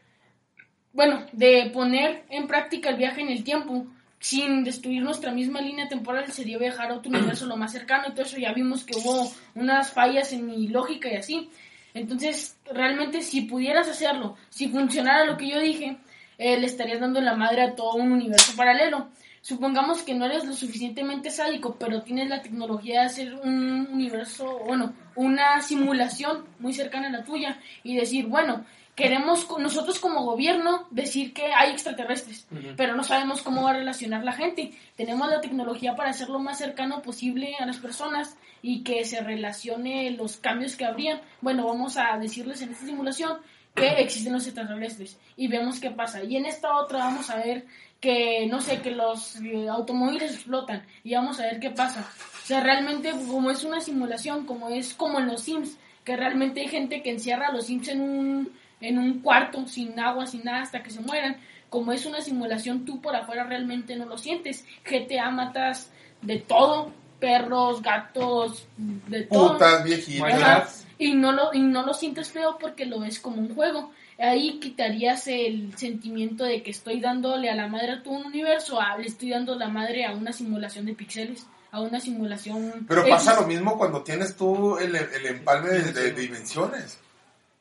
[0.96, 3.87] bueno, de poner en práctica el viaje en el tiempo
[4.18, 8.12] sin destruir nuestra misma línea temporal sería viajar a otro universo lo más cercano y
[8.12, 11.50] todo eso ya vimos que hubo unas fallas en mi lógica y así.
[11.92, 15.98] Entonces, realmente si pudieras hacerlo, si funcionara lo que yo dije,
[16.38, 19.09] eh, le estarías dando la madre a todo un universo paralelo.
[19.42, 24.59] Supongamos que no eres lo suficientemente sádico, pero tienes la tecnología de hacer un universo,
[24.66, 28.64] bueno, una simulación muy cercana a la tuya y decir, bueno,
[28.96, 34.24] queremos nosotros como gobierno decir que hay extraterrestres, pero no sabemos cómo va a relacionar
[34.24, 34.72] la gente.
[34.96, 40.11] Tenemos la tecnología para hacerlo más cercano posible a las personas y que se relacione
[40.12, 41.20] los cambios que habrían.
[41.42, 43.37] Bueno, vamos a decirles en esta simulación
[43.74, 46.24] que existen los extraterrestres y vemos qué pasa.
[46.24, 47.66] Y en esta otra vamos a ver
[48.00, 52.11] que, no sé, que los eh, automóviles explotan y vamos a ver qué pasa.
[52.42, 56.62] O sea, realmente como es una simulación, como es como en los Sims, que realmente
[56.62, 60.44] hay gente que encierra a los Sims en un, en un cuarto sin agua, sin
[60.44, 61.36] nada, hasta que se mueran.
[61.70, 64.64] Como es una simulación, tú por afuera realmente no lo sientes.
[64.84, 65.90] GTA matas
[66.22, 69.52] de todo, perros, gatos, de todo.
[69.54, 70.86] Putas, viejitas.
[70.98, 73.92] Y no lo y no lo sientes feo porque lo ves como un juego.
[74.18, 78.80] Ahí quitarías el sentimiento de que estoy dándole a la madre a todo un universo,
[78.80, 82.86] a, le estoy dando la madre a una simulación de píxeles, a una simulación.
[82.88, 83.10] Pero X.
[83.12, 86.98] pasa lo mismo cuando tienes tú el, el empalme de, de- de dimensiones.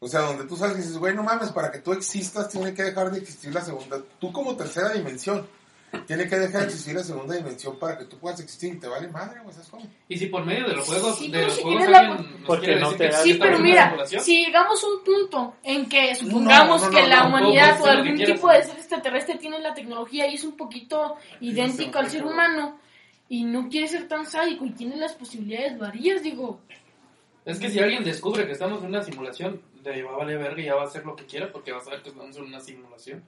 [0.05, 2.75] O sea, donde tú sabes y dices, güey, no mames, para que tú existas tiene
[2.75, 3.97] que dejar de existir la segunda.
[4.19, 5.47] Tú como tercera dimensión,
[6.05, 8.87] tiene que dejar de existir la segunda dimensión para que tú puedas existir y te
[8.87, 9.83] vale madre, güey, ¿sabes cómo?
[10.07, 12.93] Y si por medio de los juegos, Sí, de los si juegos la- Porque no
[12.93, 16.95] te da- Sí, pero mira, si llegamos a un punto en que supongamos No, no,
[16.95, 20.35] que no, la no, humanidad o algún tipo de ser extraterrestre tiene la tecnología y
[20.35, 22.77] es un poquito idéntico al ser humano
[23.27, 26.59] y no quiere ser tan sádico y tiene las posibilidades varias, digo,
[27.43, 30.61] Es que si alguien descubre que estamos en una simulación, le va a valer verga
[30.61, 32.43] y ya va a hacer lo que quiera porque va a saber que estamos en
[32.43, 33.23] una simulación.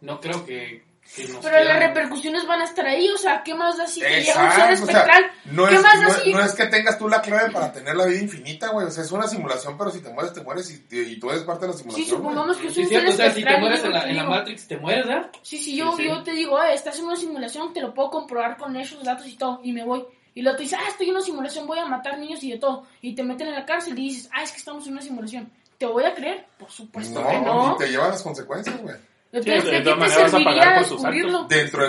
[0.00, 0.82] No creo que,
[1.14, 4.00] que nos Pero las repercusiones van a estar ahí, o sea, ¿qué más da si
[4.00, 5.30] te llega un ser Exacto, o sea, espectral?
[5.44, 7.94] no, ¿Qué es, más no, si- no es que tengas tú la clave para tener
[7.94, 8.86] la vida infinita, güey.
[8.88, 11.44] O sea, es una simulación, pero si te mueres, te mueres y, y tú eres
[11.44, 12.08] parte de la Sí, simulación.
[12.08, 12.18] güey.
[12.34, 13.60] supongamos que es Sí, un es ser o sea, si te espectral.
[13.60, 15.30] mueres yo en la, en la digo, Matrix, te mueres, ¿verdad?
[15.42, 16.08] Sí, sí, yo, Sí, sí.
[16.08, 19.28] yo te digo, eh, estás en una simulación, te lo puedo comprobar con esos datos
[19.28, 20.04] y todo, y me voy.
[20.34, 22.58] Y luego te dices, ah, estoy en una simulación, voy a matar niños y de
[22.58, 22.86] todo.
[23.02, 25.52] Y te meten en la cárcel y dices, ah, es que estamos en una simulación.
[25.82, 26.46] ¿Te voy a creer?
[26.58, 27.74] Por supuesto que No, no.
[27.74, 28.94] y te llevan las consecuencias, güey.
[29.32, 29.80] Dentro de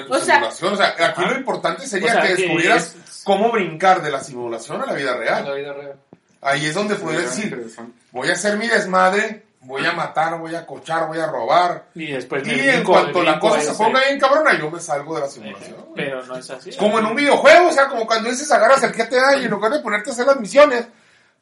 [0.05, 0.73] tu O sea- simulación.
[0.73, 4.21] O sea, aquí lo importante sería O sea, que descubrieras es- cómo brincar de la
[4.23, 5.45] simulación a la vida En real.
[5.45, 5.95] la vida real.
[6.41, 7.71] Ahí es donde podrías decir,
[8.11, 11.85] voy a hacer mi desmadre, voy a matar, voy a cochar, voy a robar.
[11.93, 14.79] Y después Y me en brinco, cuanto la cosa se ponga bien cabrona, yo me
[14.79, 15.85] salgo de la simulación.
[15.95, 16.75] Pero no es así.
[16.77, 19.71] Como en un videojuego, o sea, como cuando dices agarras el GTA y en lugar
[19.71, 20.87] de ponerte a hacer las misiones,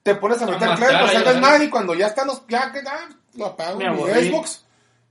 [0.04, 1.42] te pones a meter ahí, haces ¿verdad?
[1.42, 3.86] más y cuando ya están los, ya que ah, lo apago mi.
[3.86, 4.66] Xbox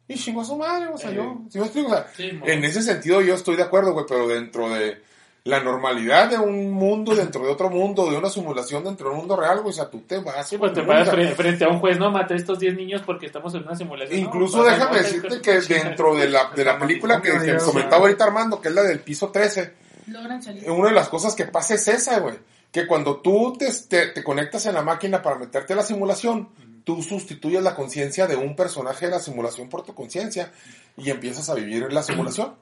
[0.09, 1.15] y chingo a su madre, o sea, Eh.
[1.15, 1.89] yo, si me explico?
[1.91, 5.01] O sea, Sí, en ese sentido yo estoy de acuerdo, güey, pero dentro de
[5.45, 9.21] la normalidad de un mundo, dentro de otro mundo, de una simulación dentro de un
[9.21, 10.49] mundo real, güey, o sea, tú te vas.
[10.49, 10.83] Sí, pues te
[11.35, 14.19] frente a un juez, no, maté a estos 10 niños porque estamos en una simulación.
[14.19, 18.25] Incluso No, déjame decirte que dentro de la, de la película que, que comentaba ahorita
[18.25, 19.73] Armando, que es la del piso 13,
[20.09, 20.69] Logran salir.
[20.71, 22.35] una de las cosas que pasa es esa, güey.
[22.73, 26.49] Que cuando tú te, te, te conectas en la máquina para meterte a la simulación,
[26.85, 30.53] tú sustituyes la conciencia de un personaje de la simulación por tu conciencia
[30.97, 32.55] y empiezas a vivir la simulación.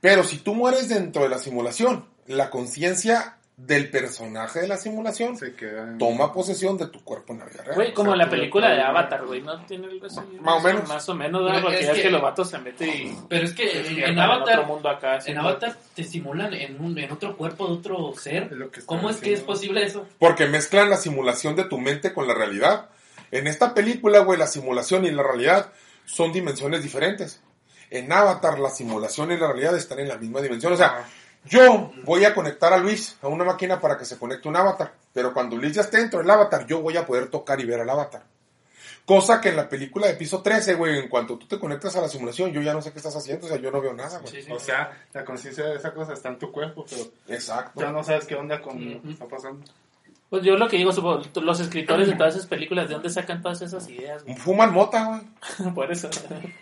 [0.00, 5.36] Pero si tú mueres dentro de la simulación, la conciencia del personaje de la simulación
[5.38, 7.76] Se queda en- toma posesión de tu cuerpo en la vida real.
[7.76, 9.64] Güey, como O sea, la película de Avatar, güey, ¿no?
[9.64, 10.18] Tiene algo así.
[10.40, 10.88] Más o menos.
[10.88, 11.54] Más o menos, ¿verdad?
[11.58, 13.18] Pero Porque es ya es que- que los vatos se meten y...
[13.28, 15.14] Pero es que se en, en en Avatar, mundo acá.
[15.14, 15.38] así, en.
[15.38, 18.44] Avatar te simulan en, un, en otro cuerpo de otro ser.
[18.44, 20.04] Es lo que ¿Cómo es que es posible eso?
[20.18, 22.90] Porque mezclan la simulación de tu mente con la realidad.
[23.30, 25.70] En esta película, güey, la simulación y la realidad
[26.06, 27.40] son dimensiones diferentes.
[27.90, 30.72] En Avatar, la simulación y la realidad están en la misma dimensión.
[30.72, 31.04] O sea,
[31.44, 34.94] yo voy a conectar a Luis a una máquina para que se conecte un avatar.
[35.12, 37.80] Pero cuando Luis ya esté dentro del avatar, yo voy a poder tocar y ver
[37.80, 38.24] al avatar.
[39.06, 42.00] Cosa que en la película de piso 13, güey, en cuanto tú te conectas a
[42.00, 44.18] la simulación, yo ya no sé qué estás haciendo, o sea, yo no veo nada,
[44.18, 44.32] güey.
[44.32, 44.50] Sí, sí.
[44.50, 47.80] O sea, la conciencia de esa cosa está en tu cuerpo, pero Exacto.
[47.82, 49.02] ya no sabes qué onda con lo Ujú.
[49.06, 49.62] que está pasando.
[50.30, 53.40] Pues yo lo que digo, supongo, los escritores de todas esas películas, ¿de dónde sacan
[53.40, 54.24] todas esas ideas?
[54.24, 54.36] güey?
[54.36, 55.72] Fuman mota, güey.
[55.74, 56.10] Por eso.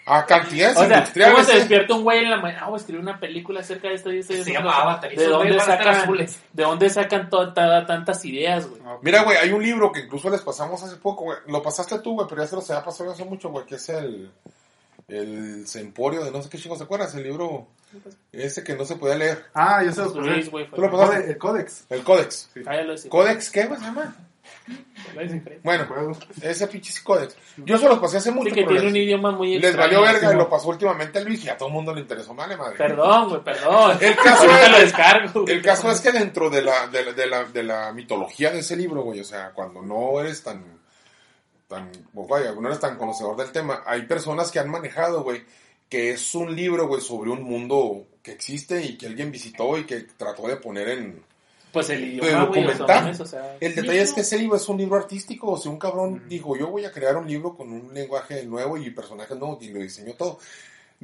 [0.05, 1.47] A cantidades O sea, ¿cómo industriales.
[1.47, 1.57] se ¿eh?
[1.57, 2.63] despierta un güey en la mañana?
[2.65, 5.15] Ah, voy a escribir una película acerca de esto y esto y Se llama Avatar.
[5.15, 6.17] ¿De dónde sacan.
[6.53, 8.83] ¿de dónde sacan tantas ideas, güey?
[9.01, 11.39] Mira, güey, hay un libro que incluso les pasamos hace poco, güey.
[11.47, 13.89] Lo pasaste tú, güey, pero ya se los había pasado hace mucho, güey, que es
[13.89, 14.31] el.
[15.09, 17.15] El Semporio de no sé qué chingos, ¿te acuerdas?
[17.15, 17.69] El libro
[18.33, 19.45] ese que no se podía leer.
[19.55, 21.31] Ah, yo se Luis, güey, fue- Tú lo El pasaste.
[21.33, 21.85] El códex.
[21.91, 22.51] El Códex.
[22.67, 23.11] Ah, ya lo decía.
[23.11, 24.17] ¿Códex qué, güey, se llama?
[25.63, 25.87] Bueno,
[26.41, 27.37] ese pinche Códex.
[27.59, 30.01] Yo se los pasé hace mucho, Sí, que tiene un les, idioma muy les extraño,
[30.01, 32.35] valió verga y lo pasó últimamente a Luis y a todo el mundo le interesó,
[32.35, 32.77] vale, madre.
[32.79, 33.99] Perdón, güey, perdón.
[34.01, 35.45] El caso es- lo descargo.
[35.47, 38.61] El caso es que dentro de la, de, la, de, la, de la mitología de
[38.61, 40.65] ese libro, güey, o sea, cuando no eres tan,
[41.73, 45.43] tan, pues vaya, no eres tan conocedor del tema, hay personas que han manejado, güey,
[45.89, 49.85] que es un libro, güey, sobre un mundo que existe y que alguien visitó y
[49.85, 51.23] que trató de poner en...
[51.73, 53.57] Pues el idioma, güey, o sea...
[53.61, 56.57] El detalle es que ese libro es un libro artístico, o sea, un cabrón dijo,
[56.57, 59.81] yo voy a crear un libro con un lenguaje nuevo y personajes nuevos y lo
[59.81, 60.39] diseñó todo.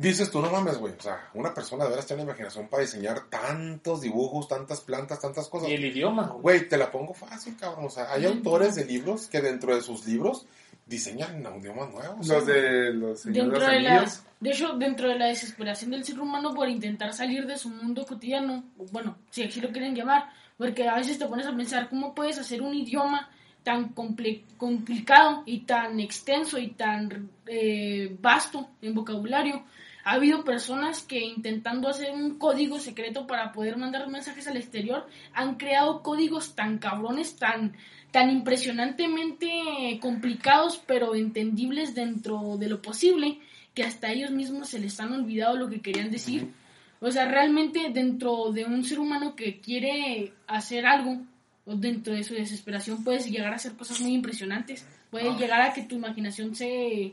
[0.01, 2.83] Dices tú, no mames, güey, o sea, una persona de veras tiene la imaginación para
[2.83, 5.69] diseñar tantos dibujos, tantas plantas, tantas cosas.
[5.69, 6.69] Y el idioma, güey.
[6.69, 7.87] Te la pongo fácil, cabrón.
[7.87, 10.47] O sea, hay autores de libros que dentro de sus libros
[10.87, 12.29] diseñan idiomas nuevos.
[12.29, 14.09] Los de los Dentro los de la,
[14.39, 18.07] de hecho, dentro de la desesperación del ser humano por intentar salir de su mundo
[18.07, 22.15] cotidiano, bueno, si así lo quieren llamar, porque a veces te pones a pensar cómo
[22.15, 23.31] puedes hacer un idioma
[23.65, 29.65] tan comple- complicado y tan extenso y tan eh, vasto en vocabulario.
[30.05, 35.07] Ha habido personas que intentando hacer un código secreto para poder mandar mensajes al exterior
[35.35, 37.75] han creado códigos tan cabrones, tan,
[38.11, 43.39] tan impresionantemente complicados, pero entendibles dentro de lo posible,
[43.75, 46.53] que hasta ellos mismos se les han olvidado lo que querían decir.
[47.01, 51.21] O sea, realmente dentro de un ser humano que quiere hacer algo,
[51.65, 54.87] o dentro de su desesperación, puedes llegar a hacer cosas muy impresionantes.
[55.11, 57.13] Puedes llegar a que tu imaginación se,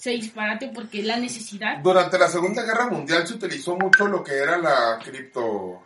[0.00, 4.32] se disparate porque la necesidad, Durante la Segunda Guerra Mundial se utilizó mucho lo que
[4.34, 5.82] era la cripto...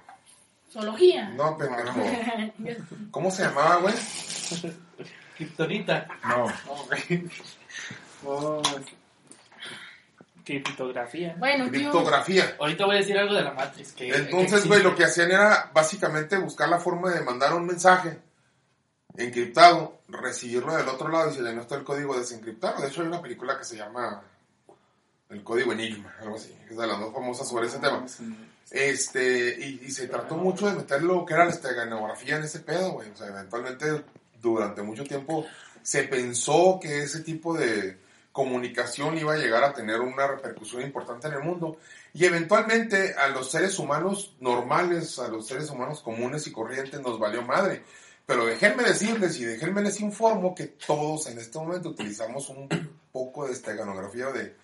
[0.72, 1.30] zoología.
[1.30, 2.00] No, pendejo.
[3.10, 3.94] ¿Cómo se llamaba, güey?
[5.36, 6.06] Kryptonita.
[6.28, 6.46] No.
[8.24, 8.62] Oh,
[10.44, 11.34] Criptografía.
[11.36, 12.54] bueno, tío, Criptografía.
[12.60, 13.94] Ahorita voy a decir algo de la Matrix.
[13.94, 18.16] Que, Entonces, güey, lo que hacían era básicamente buscar la forma de mandar un mensaje
[19.16, 22.82] encriptado, recibirlo del otro lado y si le no está el código desencriptado.
[22.82, 24.22] De hecho, hay una película que se llama
[25.28, 28.04] El Código Enigma, algo así, que es de las más famosas sobre ese tema.
[28.70, 32.60] Este, y, y se trató mucho de meter lo que era la esteganografía en ese
[32.60, 33.10] pedo, güey.
[33.10, 34.04] O sea, eventualmente,
[34.40, 35.46] durante mucho tiempo,
[35.82, 37.98] se pensó que ese tipo de
[38.32, 41.76] comunicación iba a llegar a tener una repercusión importante en el mundo.
[42.12, 47.18] Y eventualmente a los seres humanos normales, a los seres humanos comunes y corrientes nos
[47.18, 47.84] valió madre.
[48.26, 52.68] Pero déjenme decirles y déjenme les informo que todos en este momento utilizamos un
[53.12, 54.56] poco de esteganografía o de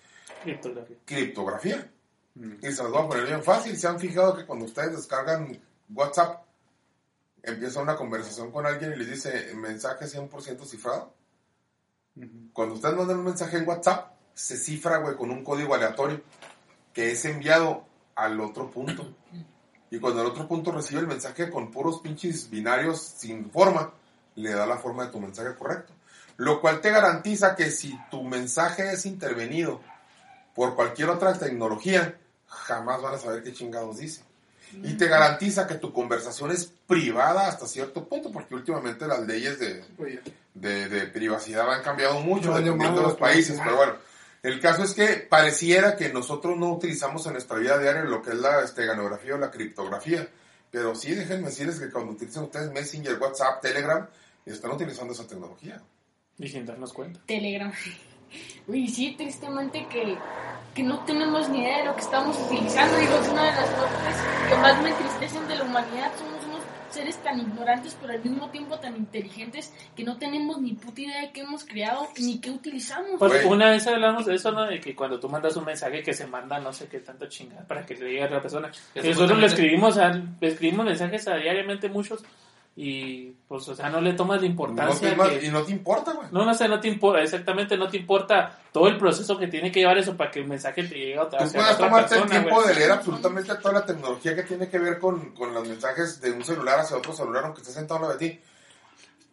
[0.43, 0.97] Criptografía.
[1.05, 1.91] criptografía.
[2.35, 3.77] Y se los voy a poner bien fácil.
[3.77, 5.59] ¿Se han fijado que cuando ustedes descargan
[5.93, 6.43] WhatsApp,
[7.43, 11.13] empieza una conversación con alguien y les dice mensaje 100% cifrado?
[12.53, 16.21] Cuando ustedes mandan un mensaje en WhatsApp, se cifra, güey, con un código aleatorio
[16.93, 19.15] que es enviado al otro punto.
[19.91, 23.91] Y cuando el otro punto recibe el mensaje con puros pinches binarios sin forma,
[24.35, 25.93] le da la forma de tu mensaje correcto.
[26.37, 29.81] Lo cual te garantiza que si tu mensaje es intervenido
[30.55, 34.23] por cualquier otra tecnología, jamás van a saber qué chingados dice.
[34.73, 39.59] Y te garantiza que tu conversación es privada hasta cierto punto, porque últimamente las leyes
[39.59, 39.83] de,
[40.53, 43.95] de, de privacidad han cambiado mucho dependiendo de los la países, pero bueno,
[44.43, 48.31] el caso es que pareciera que nosotros no utilizamos en nuestra vida diaria lo que
[48.31, 50.27] es la esteganografía o la criptografía,
[50.71, 54.07] pero sí déjenme decirles que cuando utilizan ustedes Messenger, WhatsApp, Telegram,
[54.45, 55.81] están utilizando esa tecnología.
[56.37, 57.19] Y sin darnos cuenta.
[57.25, 57.71] Telegram.
[58.67, 60.17] Uy, sí, tristemente que,
[60.73, 62.97] que no tenemos ni idea de lo que estamos utilizando.
[62.97, 64.15] Digo, es una de las cosas
[64.49, 66.11] que más me entristecen de la humanidad.
[66.17, 66.40] Somos
[66.91, 71.21] seres tan ignorantes, pero al mismo tiempo tan inteligentes, que no tenemos ni puta idea
[71.21, 73.19] de qué hemos creado ni qué utilizamos.
[73.19, 74.65] Pues una vez hablamos de eso, ¿no?
[74.65, 77.65] De que cuando tú mandas un mensaje que se manda no sé qué tanto chingada
[77.67, 78.71] para que le llegue a la persona.
[78.95, 82.23] Nosotros le escribimos, a, le escribimos mensajes a diariamente muchos
[82.75, 85.13] y pues, o sea, no le tomas la No importancia.
[85.15, 86.27] ma- que- y no te importa, güey.
[86.31, 89.71] No, no sé, no te importa, exactamente, no te importa todo el proceso que tiene
[89.71, 91.85] que llevar eso para que el mensaje te llegue a otra, Tú hacia puedes otra
[91.87, 92.73] tomarte el persona, tiempo güey.
[92.73, 96.31] de leer absolutamente toda la tecnología que tiene que ver con, con los mensajes de
[96.31, 98.39] un celular hacia otro celular, aunque estés sentado de ti.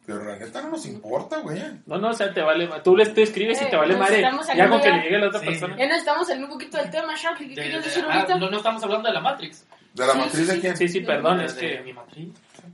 [0.04, 1.62] Pero la neta no nos importa, güey.
[1.86, 4.22] No, no, o sea, te vale, tú le te escribes y Eh, te vale madre,
[4.22, 5.46] ya con que le llegue a la otra Sí.
[5.46, 5.76] persona.
[5.76, 7.44] Ya nos estamos saliendo un poquito del tema, Sharky.
[7.50, 8.38] ¿Qué De- quieres de- decir ah, ahorita?
[8.38, 9.66] no, no estamos hablando de la Matrix.
[9.92, 10.76] ¿De la Sí, matriz sí, de quién?
[10.78, 11.82] Sí, sí, perdón, es De que...
[11.82, 12.28] mi matriz.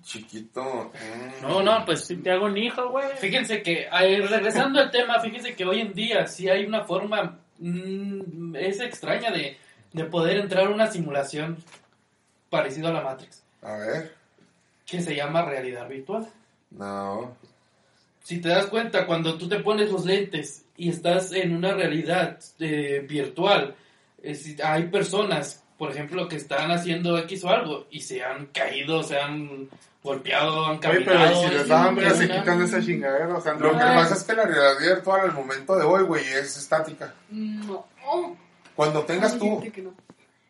[0.05, 0.93] Chiquito.
[0.93, 1.43] mm.
[1.43, 3.07] No, no, pues si te hago un hijo, güey.
[3.19, 3.89] Fíjense que,
[4.29, 9.31] regresando al tema, fíjense que hoy en día sí hay una forma, mm, es extraña
[9.31, 9.57] de,
[9.93, 11.57] de poder entrar a una simulación
[12.51, 14.15] parecida a la Matrix, A ver.
[14.87, 16.29] que se llama realidad virtual.
[16.71, 17.37] No.
[18.23, 22.39] Si te das cuenta, cuando tú te pones los lentes y estás en una realidad
[22.61, 23.75] eh, virtual,
[24.23, 29.03] es- hay personas, por ejemplo, que están haciendo X o algo y se han caído,
[29.03, 29.69] se han
[30.05, 31.05] golpeado, han Oye, caminado.
[31.07, 33.35] pero ¿y si les da hambre, se quitan esa chingadera.
[33.37, 36.05] O sea, Lo no, que pasa es que la realidad virtual al momento de hoy,
[36.05, 37.13] güey, es estática.
[37.31, 37.87] No.
[38.77, 39.63] Cuando tengas tú...
[39.83, 39.95] no.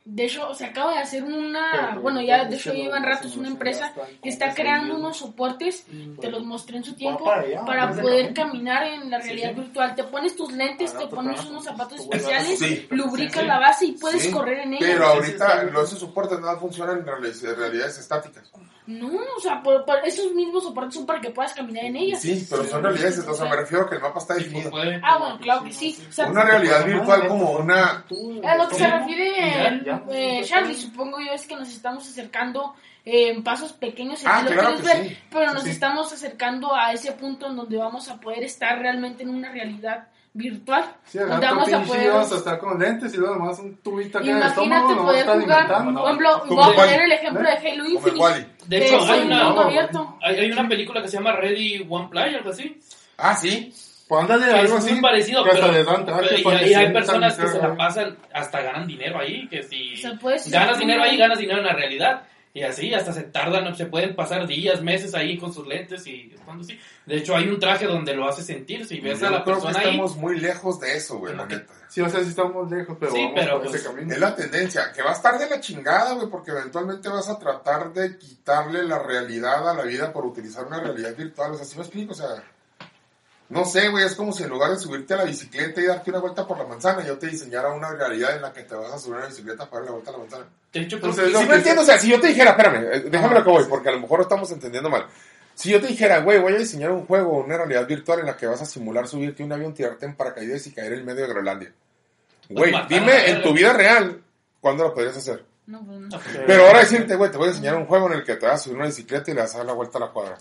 [0.06, 3.08] De hecho, se acaba de hacer una, Pero, bueno, ya de es hecho llevan no-
[3.08, 3.90] ratos no una empresa
[4.22, 5.86] que está creando unos soportes,
[6.20, 9.52] te los mostré en su tiempo, para allá, para desde poder caminar en la realidad
[9.54, 9.60] sí.
[9.62, 9.94] virtual.
[9.94, 11.50] Te pones tus lentes, te no, pones no.
[11.52, 12.86] unos zapatos especiales, Sí.
[12.90, 13.46] lubricas Sí, sí.
[13.46, 14.86] la base y puedes Sí, correr en ella.
[14.86, 18.52] Pero ahorita los esos soportes nada funcionan en reali- realidades estáticas.
[18.86, 22.20] No, o sea, por, por- esos mismos soportes son para que puedas caminar en ellas.
[22.20, 24.70] Sí, pero son realidades, o sea, me refiero a que el mapa está definido.
[24.70, 25.00] puede.
[25.02, 25.96] Ah, bueno, claro que sí.
[26.08, 28.04] O sea, Una realidad virtual como una...
[28.44, 30.02] A lo que se refiere Ya, ya.
[30.10, 32.74] eh, Charlie, supongo yo, es que nos estamos acercando
[33.06, 35.18] eh, en pasos pequeños, Ah, lo claro quieres que ver, sí.
[35.30, 35.70] pero Sí, nos sí.
[35.70, 40.08] estamos acercando a ese punto en donde vamos a poder estar realmente en una realidad
[40.34, 40.84] virtual.
[41.06, 42.10] Sí, al donde rato vamos a poder...
[42.12, 44.64] vamos a estar con lentes y luego nomás un tubito acá en el estómago.
[44.66, 48.36] Imagínate nos poder jugar, por ejemplo, voy a poner el ejemplo de Halo Como el
[48.36, 48.64] Infinite.
[48.66, 49.42] De hecho, es hay un una,
[49.92, 52.80] no, hay, hay una película que se llama Ready One Play, algo así.
[53.16, 53.72] Ah, sí.
[54.08, 54.92] Pues ándale, algo es así.
[54.92, 59.48] muy parecido, pero, y, y hay personas que se la pasan, hasta ganan dinero ahí,
[59.48, 62.22] que si O sea, puedes- ganas dinero ahí, ganas dinero en la realidad.
[62.56, 66.32] Y así, hasta se tardan, se pueden pasar días, meses ahí con sus lentes y
[66.32, 66.78] estando así.
[67.04, 68.86] De hecho, hay un traje donde lo hace sentir.
[68.86, 71.34] Si ves Yo a la creo que persona ahí, estamos muy lejos de eso, güey,
[71.34, 71.74] la que- neta.
[71.88, 74.12] Sí, o sea, sí estamos lejos, pero Sí, vamos pero, por ese pues, camino.
[74.14, 77.38] Es la tendencia, que va a estar de la chingada, güey, porque eventualmente vas a
[77.40, 81.50] tratar de quitarle la realidad a la vida por utilizar una realidad virtual.
[81.52, 82.12] O sea, ¿sí me explico?
[82.12, 82.28] O sea,
[83.50, 86.10] no sé, güey, es como si en lugar de subirte a la bicicleta y darte
[86.10, 88.92] una vuelta por la manzana, yo te diseñara una realidad en la que te vas
[88.92, 90.46] a subir a la bicicleta para dar la vuelta a la manzana.
[90.72, 93.00] de hecho, Entonces, Si que me entiendo, o sea, si yo te dijera, espérame, eh,
[93.10, 95.06] déjame lo que voy, porque a lo mejor lo estamos entendiendo mal.
[95.54, 98.36] Si yo te dijera, güey, voy a diseñar un juego, una realidad virtual en la
[98.36, 101.22] que vas a simular subirte a un avión, tirarte en paracaídas y caer en medio
[101.22, 101.72] de Groenlandia.
[102.48, 104.20] Güey, a la dime en tu vida real,
[104.60, 105.44] ¿cuándo lo podrías hacer?
[105.66, 106.08] No, pues no.
[106.46, 108.56] Pero ahora decirte, güey, te voy a enseñar un juego en el que te vas
[108.60, 110.38] a subir una bicicleta y le vas a dar la vuelta a la cuadra.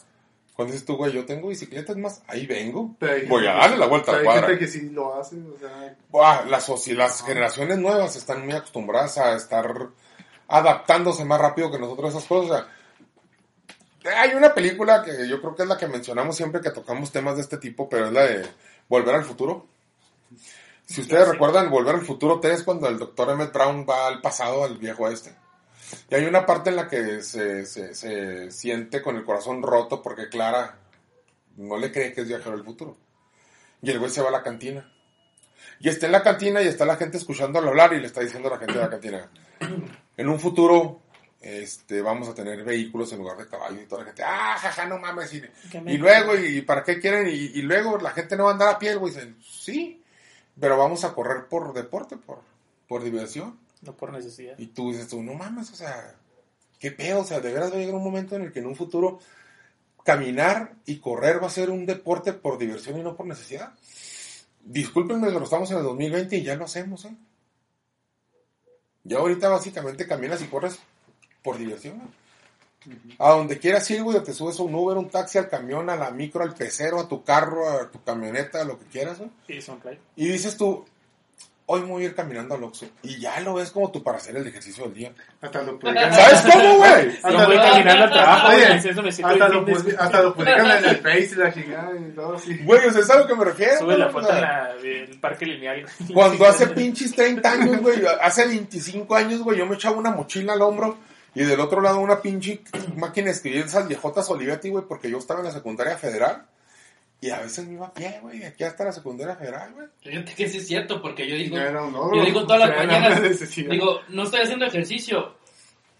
[0.55, 2.95] Cuando dices tú, güey, yo tengo bicicletas más, ahí vengo.
[2.99, 4.47] Pero Voy a darle la vuelta a la pero Hay cuadra.
[4.49, 9.17] gente que sí lo hace, o sea, Buah, las, las generaciones nuevas están muy acostumbradas
[9.17, 9.89] a estar
[10.47, 12.51] adaptándose más rápido que nosotros a esas cosas.
[12.61, 16.69] O sea, hay una película que yo creo que es la que mencionamos siempre que
[16.69, 18.45] tocamos temas de este tipo, pero es la de
[18.87, 19.65] Volver al Futuro.
[20.85, 24.63] Si ustedes recuerdan Volver al Futuro 3, cuando el doctor Emmett Brown va al pasado,
[24.63, 25.33] al viejo este.
[26.09, 30.01] Y hay una parte en la que se, se, se siente con el corazón roto
[30.01, 30.77] porque Clara
[31.57, 32.97] no le cree que es viajero del futuro.
[33.81, 34.89] Y el güey se va a la cantina.
[35.79, 38.47] Y está en la cantina y está la gente escuchándolo hablar y le está diciendo
[38.49, 39.29] a la gente de la cantina,
[40.17, 41.01] en un futuro
[41.43, 44.85] este, vamos a tener vehículos en lugar de caballos y toda la gente, ah, jaja,
[44.85, 45.33] no mames.
[45.33, 45.43] Y,
[45.87, 47.27] y luego, ¿y para qué quieren?
[47.27, 49.13] Y, y luego la gente no va a andar a pie, güey.
[49.13, 50.01] Dicen, sí,
[50.57, 52.39] pero vamos a correr por deporte, por,
[52.87, 53.59] por diversión.
[53.83, 54.57] No por necesidad.
[54.57, 56.15] Y tú dices, tú, no mames, o sea,
[56.79, 58.67] qué pedo, o sea, de veras va a llegar un momento en el que en
[58.67, 59.19] un futuro
[60.03, 63.73] caminar y correr va a ser un deporte por diversión y no por necesidad.
[64.63, 67.15] Discúlpenme, pero estamos en el 2020 y ya lo hacemos, ¿eh?
[69.03, 70.79] Ya ahorita básicamente caminas y corres
[71.41, 71.97] por diversión.
[71.97, 72.23] ¿no?
[73.19, 75.95] A donde quieras ir, güey, te subes a un Uber, un taxi, al camión, a
[75.95, 79.29] la micro, al pecero, a tu carro, a tu camioneta, a lo que quieras, ¿no?
[79.47, 79.99] Y son play.
[80.15, 80.85] Y dices tú,
[81.65, 82.85] hoy me voy a ir caminando al Oxxo.
[83.03, 85.13] Y ya lo ves como tú para hacer el ejercicio del día.
[85.41, 86.13] hasta lo publican.
[86.13, 87.09] ¿Sabes cómo, güey?
[87.23, 89.85] Hasta voy lo- caminando al trabajo, Oye, güey, eso me siento Hasta bien lo, fitness.
[89.85, 92.57] publi- hasta lo publican en el Face y la chingada y todo así.
[92.63, 93.79] Güey, o sea, es a lo que me refiero.
[93.79, 94.27] Sube la foto
[94.81, 95.85] del parque lineal.
[96.13, 100.53] Cuando hace pinches 30 años, güey, hace 25 años, güey, yo me echaba una mochila
[100.53, 100.97] al hombro
[101.35, 102.61] Y del otro lado una pinche
[102.95, 106.45] máquina de escribir esas viejotas Olivetti, güey, porque yo estaba en la secundaria federal.
[107.23, 109.87] Y a veces me iba a pie, güey, de aquí hasta la secundaria federal, güey.
[110.01, 113.55] Fíjate que sí es cierto, porque yo digo, No logro, yo digo todas las mañanas,
[113.55, 115.33] digo, no estoy haciendo ejercicio,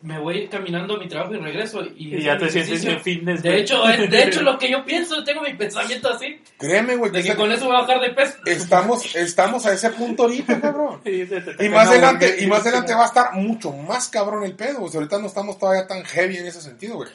[0.02, 1.82] me voy a ir caminando a mi trabajo y regreso.
[1.82, 3.42] Y, Y ya te sientes en fitness.
[3.42, 3.62] De güey.
[3.62, 7.24] hecho, es, de hecho, lo que yo pienso, tengo mi pensamiento así, Créeme, güey, de
[7.24, 8.34] que con eso voy a bajar de peso.
[8.46, 11.00] estamos, estamos a ese punto ahorita, cabrón.
[11.06, 14.82] Y, te más adelante, y más adelante va a estar mucho más cabrón el pedo,
[14.82, 14.94] güey.
[14.94, 17.10] Ahorita no estamos todavía tan heavy en ese sentido, güey.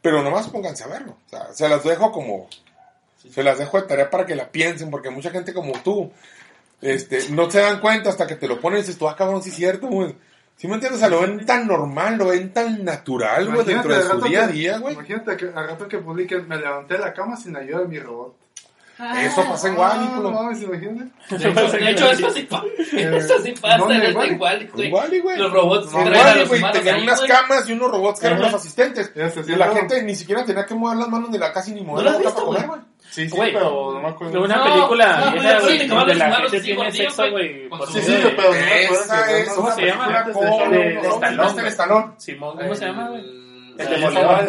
[0.00, 1.18] Pero nomás pónganse a verlo.
[1.26, 2.48] O sea, se las dejo como,
[3.28, 6.10] se las dejo de tarea para que la piensen, porque mucha gente como tú,
[6.80, 9.42] este, no se dan cuenta hasta que te lo ponen y dices, tú, ah, cabrón,
[9.42, 10.14] sí es cierto, güey.
[10.56, 10.98] ¿Sí me entiendes?
[10.98, 14.44] O sea, lo ven tan normal, lo ven tan natural, güey, dentro de su día
[14.44, 14.94] a día, güey.
[14.94, 17.98] Imagínate que al rato que publiquen, me levanté de la cama sin ayuda de mi
[17.98, 18.36] robot.
[19.02, 21.10] Ah, Eso pasa en Wally, Ah, no mames, imagínate.
[21.30, 24.68] De hecho, de hecho, eso sí pasa, eso sí pasa, ¿Dónde, en igual?
[24.74, 25.38] igual, güey.
[25.38, 28.42] Los robots No, Wally, los güey, tenían ahí, unas camas y unos robots que eran
[28.42, 29.10] los asistentes.
[29.46, 32.04] Y la gente ni siquiera tenía que mover las manos ni la casi ni mover
[32.04, 32.80] ¿No la boca para comer, güey.
[33.10, 34.42] Sí, sí, Güey, pero no me acuerdo.
[34.42, 38.48] Una No, película no, vieja, güey, donde la gente tiene sexo, güey, Sí, sí, pero
[38.48, 40.24] no me acuerdo es ¿cómo se llama?
[40.70, 42.12] de- Stallone.
[42.18, 43.22] Simón, ¿cómo se llama, güey?
[43.78, 44.46] El demoledor.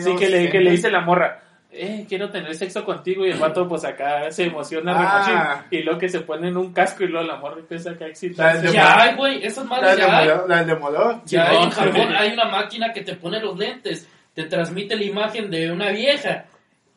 [0.00, 0.48] Sí, que le, sé.
[0.50, 4.30] que le dice la morra, eh, quiero tener sexo contigo y el vato pues acá
[4.30, 5.64] se emociona Ah.
[5.70, 8.08] y luego que se pone en un casco y luego la morra empieza acá a
[8.08, 8.72] excitarse.
[8.72, 10.28] Ya hay, güey, esas La madres del ya hay.
[10.46, 11.20] la del demoledor.
[11.26, 11.70] Ya hay, en.
[11.70, 15.90] Japón hay una máquina que te pone los lentes, te transmite la imagen de una
[15.90, 16.46] vieja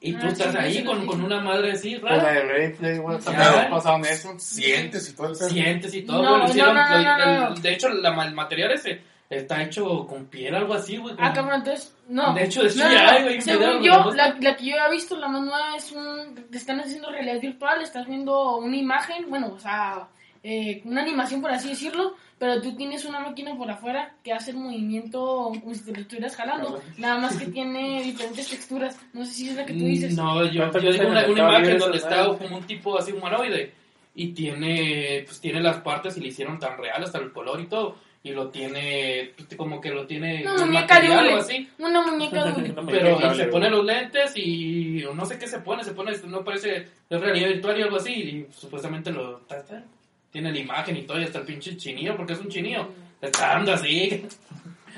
[0.04, 1.06] y tú Ah, estás sí, ahí sí, con, sí.
[1.08, 3.18] con una madre así Con la rara, de Replay, güey.
[3.20, 3.24] Ya.
[3.26, 4.34] También ha pasado en eso.
[4.39, 5.49] Sientes y todo el pedo.
[5.49, 8.26] sientes y todo, No, güey, lo no, hicieron, no, no, el- el- de hecho la-
[8.26, 11.16] el material ese está hecho con piel, algo así, güey.
[11.18, 12.34] Ah, cabrón, entonces, no.
[12.34, 13.10] De hecho, de hecho no, no, ya no.
[13.12, 15.91] hay, güey, video Según yo, la, la que yo he visto, la más nueva, es
[15.93, 16.36] un...
[16.52, 20.08] Te están haciendo realidad virtual, estás viendo una imagen, bueno, o sea,
[20.44, 24.52] eh, una animación, por así decirlo, pero tú tienes una máquina por afuera que hace
[24.52, 28.98] el movimiento como si te lo estuvieras jalando, nada más que tiene diferentes texturas.
[29.14, 30.14] No sé si es la que tú dices.
[30.14, 33.12] Mm, No, yo, ¿Cuánto yo digo cuesta una, imagen donde está como un tipo así
[33.12, 33.74] humanoide
[34.16, 37.68] y tiene pues tiene las partes y le hicieron tan real hasta el color y
[37.68, 41.34] todo y lo tiene pues, como que lo tiene Una un muñeca de hule.
[41.34, 45.84] así Una muñeca de pero se pone los lentes y no sé qué se pone
[45.84, 49.84] se pone no parece es realidad virtual y algo así y supuestamente lo ta- ta-
[50.32, 52.88] tiene la imagen y todo y hasta el pinche chinillo porque es un chinillo
[53.22, 54.28] está dando así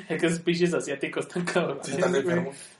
[0.09, 1.85] Es que esos pinches asiáticos están cabrones.
[1.85, 1.95] Sí.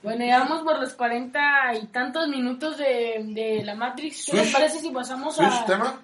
[0.01, 4.25] Bueno, ya vamos por los cuarenta y tantos minutos de, de la Matrix.
[4.31, 5.65] ¿Qué les parece si pasamos ¿Switch a...?
[5.65, 6.01] tema?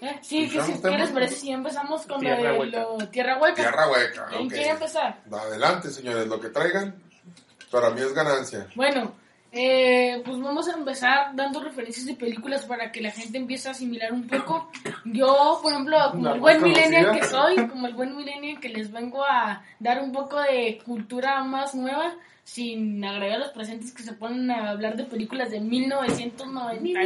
[0.00, 0.18] ¿Eh?
[0.22, 3.54] Sí, ¿qué, ¿Switchamos ¿qué les parece si empezamos con Tierra lo de lo- Tierra Hueca?
[3.54, 4.26] Tierra hueca.
[4.28, 5.20] ¿Quién quiere empezar?
[5.32, 6.94] Adelante, señores, lo que traigan,
[7.70, 8.66] para mí es ganancia.
[8.74, 9.14] Bueno,
[9.56, 13.70] eh, pues vamos a empezar dando referencias de películas para que la gente empiece a
[13.70, 14.68] asimilar un poco.
[15.04, 18.90] Yo, por ejemplo, como el buen millennial que soy, como el buen millennial que les
[18.90, 24.12] vengo a dar un poco de cultura más nueva, sin agregar los presentes que se
[24.12, 27.00] ponen a hablar de películas de 1990.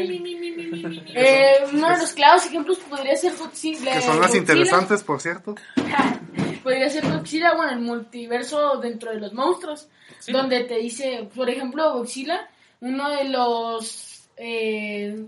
[1.14, 3.92] Eh, uno de los claros ejemplos podría ser Godzilla.
[3.92, 4.40] Que son las Godzilla.
[4.40, 5.54] interesantes, por cierto.
[6.62, 9.88] Podría ser Godzilla, bueno, el multiverso dentro de los monstruos,
[10.28, 12.48] donde te dice, por ejemplo, Godzilla,
[12.80, 15.26] uno de los eh,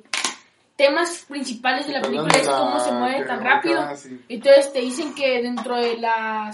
[0.76, 3.86] temas principales de la película es cómo se mueve tan rápido.
[4.28, 6.50] Entonces te dicen que dentro de la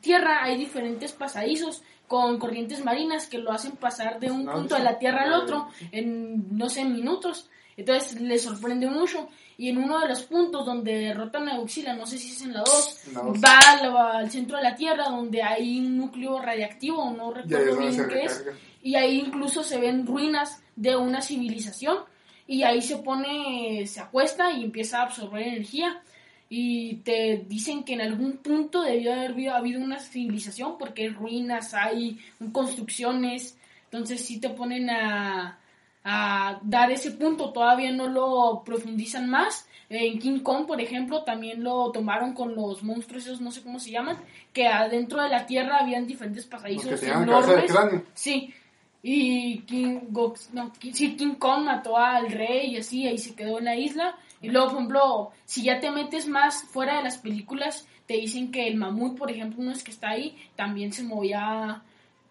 [0.00, 4.82] tierra hay diferentes pasadizos con corrientes marinas que lo hacen pasar de un punto de
[4.82, 7.48] la tierra al otro en, no sé, minutos.
[7.76, 9.28] Entonces les sorprende mucho.
[9.60, 12.54] Y en uno de los puntos donde derrotan a Godzilla, no sé si es en
[12.54, 13.38] la 2, En la dos.
[13.44, 18.08] va al, al centro de la Tierra donde hay un núcleo radiactivo, no recuerdo bien
[18.08, 18.42] qué es.
[18.82, 21.98] Y ahí incluso se ven ruinas de una civilización.
[22.46, 26.00] Y ahí se pone, se acuesta y empieza a absorber energía.
[26.48, 31.08] Y te dicen que en algún punto debió haber habido, habido una civilización porque hay
[31.10, 32.18] ruinas, hay
[32.50, 33.58] construcciones.
[33.84, 35.58] Entonces sí te ponen a,
[36.04, 37.50] a dar ese punto.
[37.52, 39.66] Todavía no lo profundizan más.
[39.88, 43.80] En King Kong, por ejemplo, también lo tomaron con los monstruos, esos no sé cómo
[43.80, 44.16] se llaman,
[44.52, 47.70] que adentro de la Tierra habían diferentes pasadizos enormes.
[48.14, 48.54] Sí.
[49.02, 53.34] Y King, Gox- no, King- sí, King Kong mató al rey y así, ahí se
[53.34, 54.14] quedó en la isla.
[54.42, 58.52] Y luego, por ejemplo, si ya te metes más fuera de las películas, te dicen
[58.52, 61.82] que el mamut, por ejemplo, uno es que está ahí, también se movía,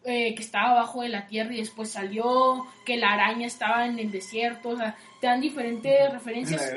[0.10, 4.00] eh, que estaba abajo de la tierra y después salió, que la araña estaba en
[4.00, 6.74] el desierto, o sea, te dan diferentes referencias.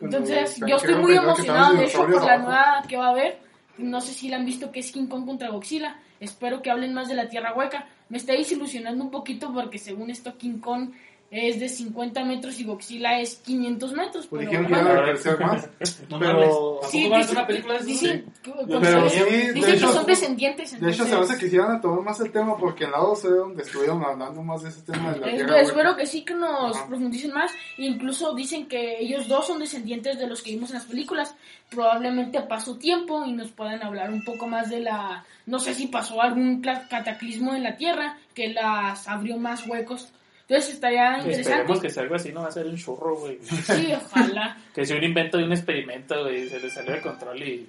[0.00, 3.38] Entonces, yo estoy muy emocionado, de hecho, por la nueva que va a haber.
[3.78, 5.96] No sé si la han visto, que es King Kong contra Godzilla.
[6.18, 7.86] Espero que hablen más de la Tierra Hueca.
[8.08, 10.90] Me está desilusionando un poquito porque según esto King Kong
[11.30, 14.26] es de 50 metros y Godzilla es 500 metros.
[14.28, 14.82] Pues pero, dijeron que ajá.
[14.82, 15.68] iban a crecer más.
[16.08, 16.80] No Pero-.
[16.90, 17.86] Sí, ¿Tampoco van a hacer una película de eso?
[17.88, 20.80] dicen que, Pero sí, de dicen hecho- que son descendientes.
[20.80, 22.98] De hecho, se entonces- hace que quisieran a tomar más el tema porque en la
[22.98, 25.60] 12 donde estuvieron hablando más de ese tema de la Eh, tierra.
[25.60, 26.86] espero que sí que nos Ajá.
[26.88, 27.52] profundicen más.
[27.76, 31.34] Incluso dicen que ellos dos son descendientes de los que vimos en las películas.
[31.68, 35.24] Probablemente pasó tiempo y nos puedan hablar un poco más de la...
[35.44, 40.10] No sé si pasó algún cataclismo en la Tierra que las abrió más huecos.
[40.48, 41.80] Entonces estaría Esperemos interesante.
[41.80, 43.38] que sea algo así, no va a ser un churro, güey.
[43.42, 44.56] Sí, ojalá.
[44.74, 46.48] Que sea un invento de un experimento, güey.
[46.48, 47.68] Se le salió de control y.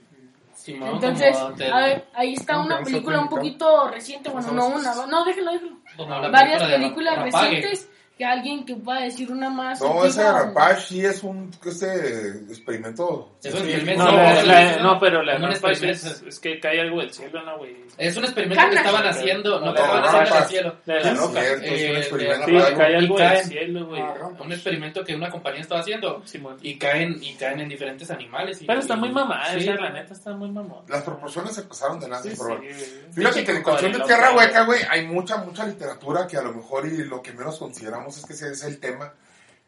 [0.55, 4.30] Simón, Entonces, a ver, ahí está una que película un poquito reciente.
[4.30, 4.93] Bueno, no una.
[5.07, 5.77] No, déjelo, déjelo.
[6.19, 7.89] la Varias películas recientes
[8.20, 9.80] que alguien que pueda decir una más.
[9.82, 13.32] No, ese Rampage sí es un este experimento.
[13.41, 14.03] Es un experimento.
[14.03, 17.78] No, la- no, pero la Rampage es, es que cae algo del cielo, ¿no, güey?
[17.97, 20.76] Es un experimento que estaban haciendo, no No, que estaban no, haciendo en el cielo.
[20.86, 21.30] La de la roca.
[21.30, 22.45] un Eh, experimento.
[22.45, 22.78] Sí, de- claro.
[22.78, 23.34] cae algo Y caen.
[23.36, 24.01] del cielo, güey.
[24.01, 24.30] Ah.
[24.39, 26.57] Un experimento que una compañía estaba haciendo Simón.
[26.61, 28.61] y caen y caen en diferentes animales.
[28.61, 29.59] y- Pero está muy y- mamada, sí.
[29.59, 30.82] esa, la neta está muy mamada.
[30.89, 32.61] Las proporciones se pasaron de nada, Sí, pero sí, bueno.
[32.63, 33.13] güey.
[33.13, 36.51] Fíjate que en cuestión de tierra hueca, güey, hay mucha, mucha literatura que a lo
[36.53, 39.14] mejor y lo que menos consideramos es que ese es el tema,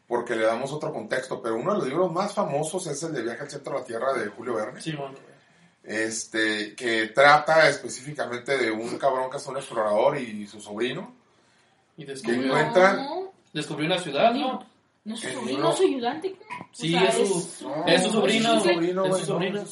[0.06, 1.40] porque le damos otro contexto.
[1.40, 3.86] Pero uno de los libros más famosos es el de Viaje al Centro de la
[3.86, 5.14] Tierra de Julio Verne, Simón.
[5.82, 11.14] este, que trata específicamente de un cabrón que es un explorador y su sobrino.
[11.96, 12.96] Y ¿Qué descubrió, encuentran?
[12.96, 14.66] No, descubrió una ciudad, ¿no?
[15.04, 16.36] no es su sobrino, su ayudante.
[16.72, 18.62] Sí, Es su sobrino, es
[19.18, 19.64] su sobrino,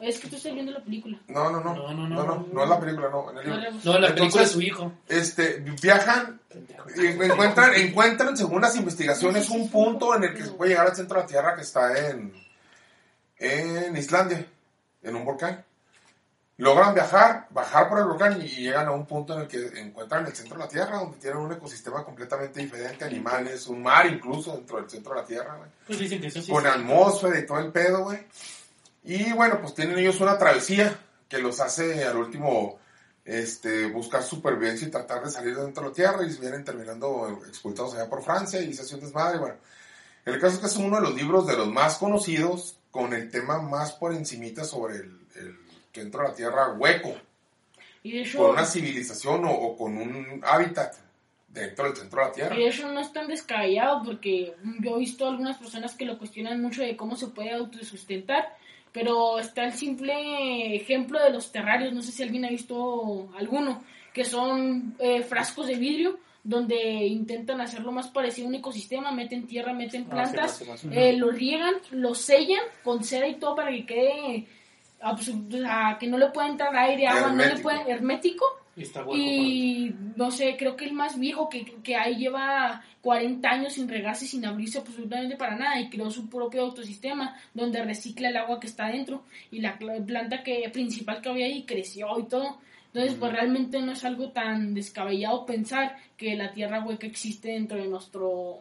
[0.00, 1.18] es que tú estás viendo la película.
[1.28, 2.46] No, no, no, No, no, no, no, no.
[2.52, 3.60] no, es la película, no, en el libro.
[3.60, 4.92] No, la película Entonces- es su hijo.
[5.08, 6.40] este, viajan,
[6.96, 10.96] y encuentran, encuentran según las investigaciones un punto en el que se puede llegar al
[10.96, 12.32] centro de la Tierra que está en,
[13.38, 14.46] en Islandia,
[15.02, 15.64] en un volcán.
[16.58, 20.26] Logran viajar, bajar por el volcán y llegan a un punto en el que encuentran
[20.26, 24.54] el centro de la Tierra, donde tienen un ecosistema completamente diferente, animales, un mar incluso
[24.56, 26.52] dentro del centro de la Tierra, güey Pues dicen que eso sí.
[26.52, 28.18] con atmósfera y todo el pedo, güey.
[29.02, 30.98] Y bueno, pues tienen ellos una travesía
[31.28, 32.78] que los hace al último
[33.24, 37.42] este, buscar supervivencia y tratar de salir de dentro de la tierra y vienen terminando
[37.46, 39.38] expulsados allá por Francia y se hace un desmadre.
[39.38, 39.56] Bueno,
[40.24, 43.30] el caso es que es uno de los libros de los más conocidos con el
[43.30, 45.56] tema más por encimita sobre el, el
[45.92, 47.14] centro de la tierra hueco,
[48.02, 50.94] Y de hecho, con una civilización o, o con un hábitat
[51.48, 52.56] dentro del centro de la tierra.
[52.56, 56.18] y de hecho no es tan descabellado porque yo he visto algunas personas que lo
[56.18, 58.56] cuestionan mucho de cómo se puede autosustentar.
[58.92, 63.82] Pero está el simple ejemplo de los terrarios, no sé si alguien ha visto alguno,
[64.12, 69.46] que son eh, frascos de vidrio donde intentan hacerlo más parecido a un ecosistema, meten
[69.46, 70.88] tierra, meten Ah, plantas, sí, sí.
[70.90, 74.46] eh, lo riegan, lo sellan con cera y todo para que quede,
[75.02, 78.44] o sea, que no le pueda entrar aire, agua, no le puede, hermético.
[78.80, 79.16] Y está hueco.
[79.16, 83.88] Y no sé, creo que el más viejo que, que ahí lleva 40 años sin
[83.88, 88.58] regarse, sin abrirse absolutamente para nada y creó su propio autosistema donde recicla el agua
[88.58, 92.58] que está dentro y la planta que principal que había ahí creció y todo.
[92.86, 97.76] Entonces, pues realmente no es algo tan descabellado pensar que la tierra hueca existe dentro
[97.76, 98.60] de nuestro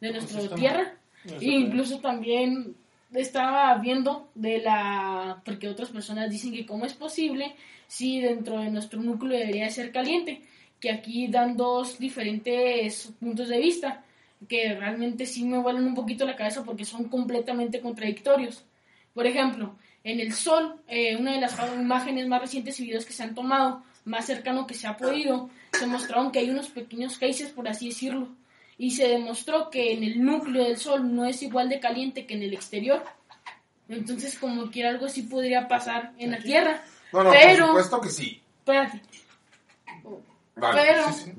[0.00, 0.94] de nuestra tierra.
[1.40, 2.74] E incluso también
[3.12, 7.54] estaba viendo de la porque otras personas dicen que cómo es posible
[7.88, 10.42] si dentro de nuestro núcleo debería ser caliente
[10.78, 14.04] que aquí dan dos diferentes puntos de vista
[14.48, 18.64] que realmente sí me vuelan un poquito la cabeza porque son completamente contradictorios
[19.12, 19.74] por ejemplo
[20.04, 23.34] en el sol eh, una de las imágenes más recientes y videos que se han
[23.34, 27.66] tomado más cercano que se ha podido se mostraron que hay unos pequeños geysers por
[27.66, 28.28] así decirlo
[28.78, 32.34] y se demostró que en el núcleo del Sol no es igual de caliente que
[32.34, 33.02] en el exterior.
[33.88, 36.84] Entonces, como quiera, algo así podría pasar en la Tierra.
[37.12, 38.42] No, no, Pero- por supuesto que sí.
[38.58, 39.00] Espérate,
[40.56, 41.32] Vale, Pero- sí, sí.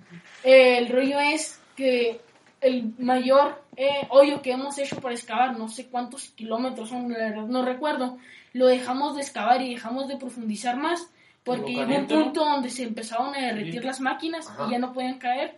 [0.43, 2.21] eh, el rollo es que
[2.61, 7.17] el mayor eh, hoyo que hemos hecho para excavar, no sé cuántos kilómetros son, la
[7.29, 8.17] verdad no recuerdo,
[8.53, 11.07] lo dejamos de excavar y dejamos de profundizar más
[11.43, 12.23] porque llegó un caliente, ¿no?
[12.25, 13.87] punto donde se empezaron a derretir Sí.
[13.87, 14.67] las máquinas Ajá.
[14.67, 15.57] y ya no podían caer.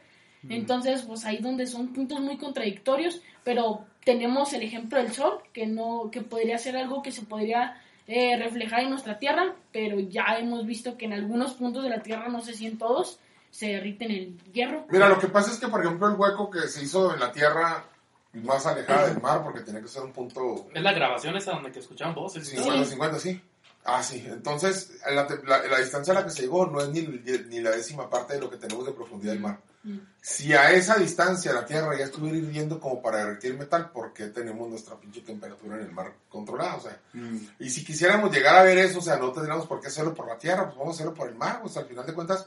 [0.49, 5.67] Entonces, pues ahí donde son puntos muy contradictorios, pero tenemos el ejemplo del sol, que
[5.67, 7.79] no, que podría ser algo que se podría
[8.13, 12.01] eh, reflejar en nuestra tierra, pero ya hemos visto que en algunos puntos de la
[12.03, 14.85] tierra, no sé si en todos, se derriten el hierro.
[14.89, 17.31] Mira, lo que pasa es que, por ejemplo, el hueco que se hizo en la
[17.31, 17.85] tierra
[18.33, 21.71] más alejada del mar, porque tenía que ser un punto Es la grabación esa donde
[21.71, 22.51] que escuchaban voces.
[22.53, 22.65] y todo.
[22.83, 23.41] 50-50, sí.
[23.83, 24.23] Ah, sí.
[24.27, 27.71] Entonces, la, la- la distancia a la que se llegó no es ni, ni la
[27.71, 29.59] décima parte de lo que tenemos de profundidad del mar.
[29.83, 29.97] Mm.
[30.21, 34.27] Si a esa distancia la Tierra ya estuviera hirviendo como para derretir metal, ¿por qué
[34.27, 36.75] tenemos nuestra pinche temperatura en el mar controlada?
[36.75, 37.37] O sea, Mm.
[37.59, 40.27] y si quisiéramos llegar a ver eso, o sea, no tendríamos por qué hacerlo por
[40.27, 42.45] la Tierra, pues vamos a hacerlo por el mar, pues al final de cuentas,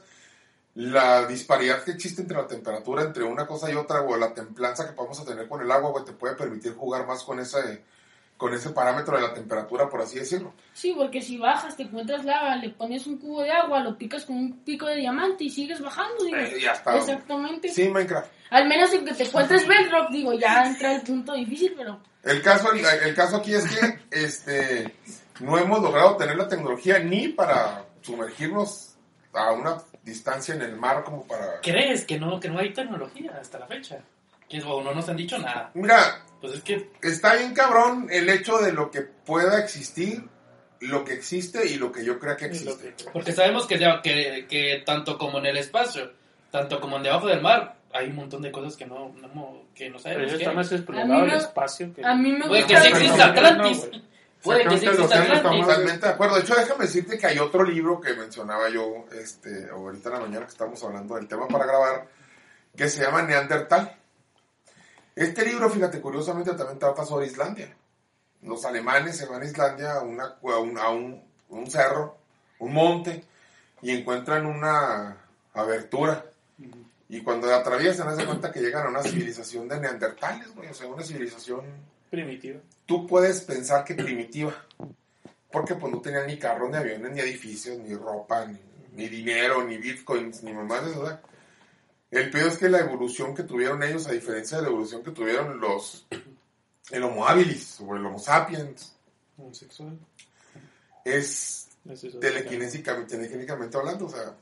[0.75, 4.85] la disparidad que existe entre la temperatura entre una cosa y otra, o la templanza
[4.85, 7.83] que podemos tener con el agua, güey, te puede permitir jugar más con ese,
[8.37, 10.53] con ese parámetro de la temperatura, por así decirlo.
[10.73, 14.25] Sí, porque si bajas, te encuentras lava, le pones un cubo de agua, lo picas
[14.25, 16.37] con un pico de diamante y sigues bajando, digo.
[16.37, 16.97] Eh, ya está.
[16.97, 17.69] Exactamente.
[17.69, 18.29] Sí, Minecraft.
[18.49, 21.99] Al menos en que te encuentres Bedrock, digo, ya entra el punto difícil, pero...
[22.23, 24.95] El caso, el, el caso aquí es que este,
[25.39, 28.95] no hemos logrado tener la tecnología ni para sumergirnos
[29.33, 31.61] a una distancia en el mar como para...
[31.61, 33.99] ¿Crees que no, que no hay tecnología hasta la fecha?
[34.49, 35.71] Que o no nos han dicho nada.
[35.73, 40.23] Mira, Pues es que está bien cabrón el hecho de lo que pueda existir,
[40.81, 42.93] lo que existe y lo que yo crea que existe.
[42.95, 46.11] que- Porque sabemos que, ya- que, que tanto como en el espacio,
[46.51, 49.89] tanto como en debajo del mar, hay un montón de cosas que no, no- que
[49.89, 50.31] no Pero sabemos.
[50.33, 52.05] qué está más A explorado mí el me- espacio que...
[52.05, 52.75] A mí me Puede gusta...
[52.75, 53.89] que sí Pero exista Atlantis.
[54.43, 55.37] Puede que sí exista Atlantis.
[55.37, 56.35] estamos- Totalmente de acuerdo.
[56.35, 60.21] De hecho, déjame decirte que hay otro libro que mencionaba yo este, ahorita en la
[60.21, 62.07] mañana que estamos hablando del tema para grabar,
[62.77, 63.95] que se llama Neandertal.
[65.15, 67.73] Este libro, fíjate, curiosamente también trata sobre Islandia.
[68.41, 72.17] Los alemanes se van a Islandia a, una, a, un, a un- un cerro,
[72.59, 73.23] un monte,
[73.81, 75.17] y encuentran una
[75.53, 76.25] abertura.
[77.07, 80.69] Y cuando la atraviesan, de cuenta que llegan a una civilización de neandertales, güey.
[80.69, 81.61] O sea, una civilización
[82.09, 82.59] Primitivo.
[82.85, 84.53] tú puedes pensar que primitiva.
[85.51, 88.59] Porque pues no tenían ni carros, ni aviones, ni edificios, ni ropa, ni,
[88.93, 91.19] ni dinero, ni bitcoins, ni mamás de eso.
[92.15, 95.11] El peor es que la evolución que tuvieron ellos, a diferencia de la evolución que
[95.11, 96.07] tuvieron los
[96.91, 98.95] el Homo habilis o el Homo sapiens,
[99.37, 99.97] Homosexual.
[101.03, 101.67] es
[102.19, 104.33] telequinésicamente, hablando, o sea,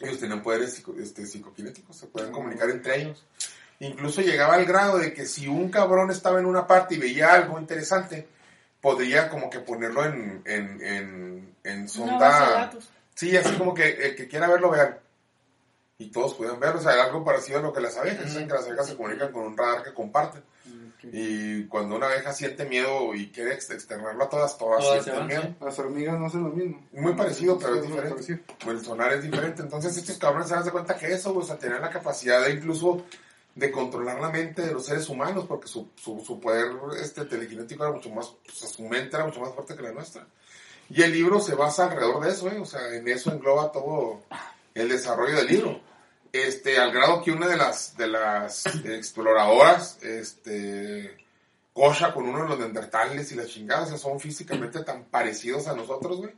[0.00, 3.24] ellos tenían poderes psico- este, psicoquinéticos, se pueden comunicar entre ellos.
[3.80, 7.32] Incluso llegaba al grado de que si un cabrón estaba en una parte y veía
[7.32, 8.28] algo interesante,
[8.80, 12.28] podría como que ponerlo en, en, en, en sonda.
[12.50, 12.90] datos.
[13.14, 14.98] Sí, así como que el que quiera verlo, vean.
[16.00, 18.54] Y todos pueden verlo, o sea, algo parecido a lo que las abejas, dicen que
[18.54, 20.42] las abejas se comunican con un radar que comparten.
[21.02, 25.42] Y cuando una abeja siente miedo y quiere ex- externarlo a todas, todas, sienten miedo.
[25.42, 25.56] sí.
[25.60, 26.86] Las hormigas no hacen lo mismo.
[26.92, 28.10] Muy parecido, pero es diferente.
[28.10, 28.38] parecido.
[28.64, 29.62] Pues el sonar es diferente.
[29.62, 32.52] Entonces estos cabrones se dan de cuenta que eso, o sea, tenían la capacidad de
[32.52, 33.02] incluso
[33.54, 36.66] de controlar la mente de los seres humanos, porque su, su, su poder
[37.00, 39.92] este, telequinético era mucho más, o sea, su mente era mucho más fuerte que la
[39.92, 40.26] nuestra.
[40.90, 42.58] Y el libro se basa alrededor de eso, ¿eh?
[42.58, 44.20] o sea, en eso engloba todo
[44.74, 45.80] el desarrollo del libro.
[46.32, 51.16] Este, al grado que una de las, de las exploradoras, este,
[51.72, 55.74] cocha con uno de los neandertales y las chingadas, o son físicamente tan parecidos a
[55.74, 56.32] nosotros, güey.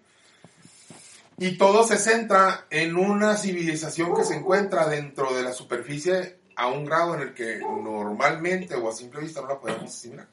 [1.39, 6.69] Y todo se centra en una civilización que se encuentra dentro de la superficie a
[6.69, 10.29] un grado en el que normalmente o a simple vista no la podemos asimilar.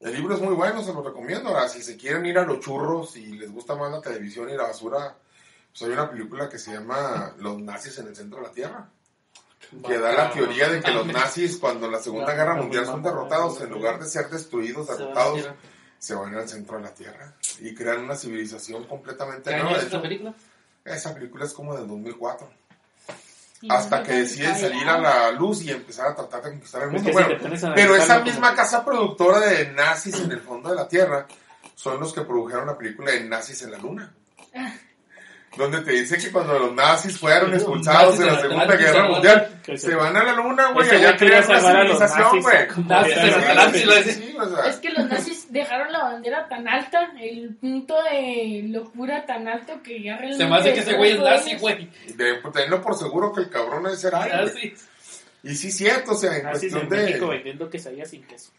[0.00, 1.48] El libro es muy bueno, se lo recomiendo.
[1.48, 4.54] Ahora, si se quieren ir a los churros y les gusta más la televisión y
[4.54, 5.16] la basura,
[5.76, 8.88] pues hay una película que se llama Los nazis en el centro de la Tierra,
[9.84, 13.60] que da la teoría de que los nazis cuando la Segunda Guerra Mundial son derrotados,
[13.60, 15.48] en lugar de ser destruidos, Se van a derrotados,
[15.98, 19.78] se van al centro de la Tierra y crean una civilización completamente ¿Qué año nueva.
[19.78, 20.34] es De esta película?
[20.84, 22.50] esa película es como del 2004.
[23.62, 26.90] Y Hasta que deciden salir a la luz y empezar a tratar de conquistar el
[26.90, 27.10] mundo.
[27.10, 27.34] Bueno,
[27.74, 31.26] pero esa misma casa productora de nazis en el fondo de la Tierra
[31.74, 34.14] son los que produjeron la película de nazis en la luna.
[35.56, 39.08] Donde te dice que cuando los nazis fueron expulsados en la Segunda Guerra.
[39.08, 42.56] Mundial, se van a la luna, güey, allá crean una civilización, güey.
[44.68, 49.80] Es que los nazis dejaron la bandera tan alta, el punto de locura tan alto
[49.82, 50.44] que ya realmente...
[50.44, 51.90] Se me hace que ese güey es nazi, güey.
[52.16, 54.74] de, pues, tenlo por seguro que el cabrón es ser árabe.
[55.42, 56.96] Y sí, cierto, o sea, en cuestión de...
[56.96, 58.50] México vendiendo quesadillas sin queso.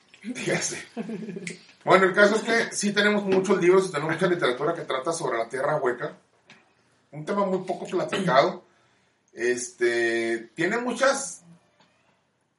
[1.83, 5.11] Bueno, el caso es que sí tenemos muchos libros y tenemos mucha literatura que trata
[5.13, 6.13] sobre la tierra hueca.
[7.15, 8.63] Un tema muy poco platicado.
[9.33, 11.43] Este, tiene muchas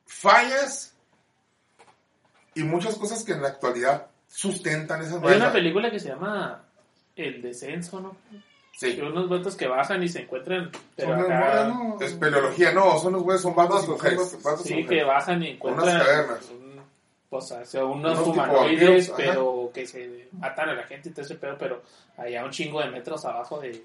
[0.06, 0.94] fallas
[2.54, 5.52] y muchas cosas que en la actualidad sustentan esas Hay una fallas.
[5.52, 6.62] película que se llama
[7.14, 8.16] El Descenso, ¿no?
[8.72, 8.94] Sí.
[8.94, 10.70] De unos vatos que bajan y se encuentran.
[10.96, 11.98] Pero Son acá- ¿no?
[12.00, 14.42] Es peleología, no, son los güeyes, son vatos y mujeres.
[14.42, 14.66] vatos.
[14.66, 15.88] y Sí, que bajan y encuentran.
[15.88, 16.50] Unas cavernas.
[16.50, 16.66] un-
[17.30, 19.16] pues, o sea, unos, Unos humanoides, vampiros, ajá.
[19.16, 21.82] pero que se matan a la gente y todo ese pedo, pero
[22.18, 23.82] allá un chingo de metros abajo de.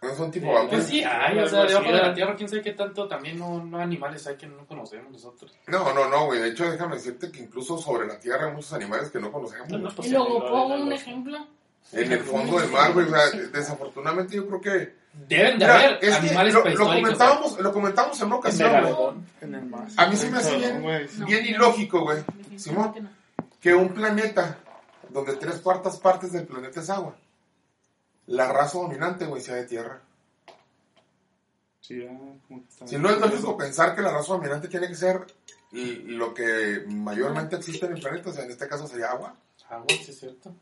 [0.00, 0.84] No son tipo vampiros.
[0.84, 3.38] Pues sí, hay, o sea, así, debajo de la tierra, quién sabe qué tanto también
[3.38, 5.52] no, no animales hay que no conocemos nosotros.
[5.66, 6.40] No, no, no, güey.
[6.40, 9.68] De hecho, déjame decirte que incluso sobre la tierra hay muchos animales que no conocemos.
[9.68, 11.38] No, no, pues, Y luego pongo un ejemplo.
[11.92, 13.06] En el fondo del mar, güey.
[13.06, 16.86] O sea, desafortunadamente yo creo que Deben de Mira, haber es que animales lo, lo
[16.86, 19.26] comentábamos, lo comentábamos en una el ocasión.
[19.40, 19.88] En el mar.
[19.96, 21.08] A mí se me hace bien.
[21.26, 22.22] bien ilógico, güey,
[22.72, 22.94] no.
[23.60, 24.58] que un planeta
[25.08, 27.16] donde tres cuartas partes del planeta es agua,
[28.28, 30.00] la raza dominante, güey, sea de tierra.
[31.80, 35.26] Sí, que Si no es lógico pensar que la raza dominante tiene que ser
[35.72, 39.34] lo que mayormente existe en el planeta, o sea, en este caso sería agua.
[39.68, 40.54] Agua, sí es cierto.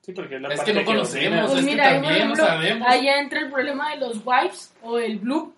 [0.00, 1.40] Sí, porque es la Es parte que no conocemos.
[1.50, 2.88] Pues es que mira, ahí, por también no sabemos.
[2.88, 5.52] allá entra el problema de los wipes o el blue,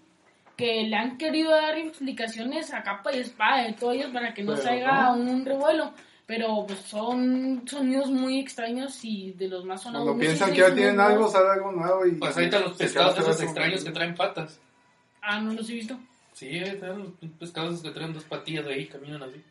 [0.57, 4.43] que le han querido dar explicaciones a capa y espada de todo ellos para que
[4.43, 5.13] no Pero no.
[5.15, 5.93] un revuelo.
[6.31, 10.07] Pero pues son sonidos muy extraños y de los más sonados.
[10.07, 11.11] Cuando piensan que ya tienen nuevo.
[11.11, 12.13] algo, sale algo nuevo y...
[12.13, 14.61] Pues ahí están los pescados esos extraños que traen patas.
[15.21, 15.99] Ah, no los he visto.
[16.33, 19.43] Sí, ahí están los pescados que traen dos patillas de ahí, caminan así.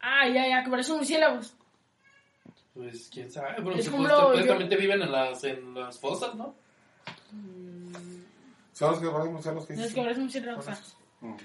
[0.00, 1.54] Ah, ya, ya, que parecen murciélagos.
[2.72, 6.54] Pues quién sabe, pero Es como supuestamente viven en las, en las fosas, ¿no?
[8.74, 10.68] Son los que ser los que No es que parecen murciélagos.
[10.68, 10.78] ah.
[11.20, 11.36] Mm.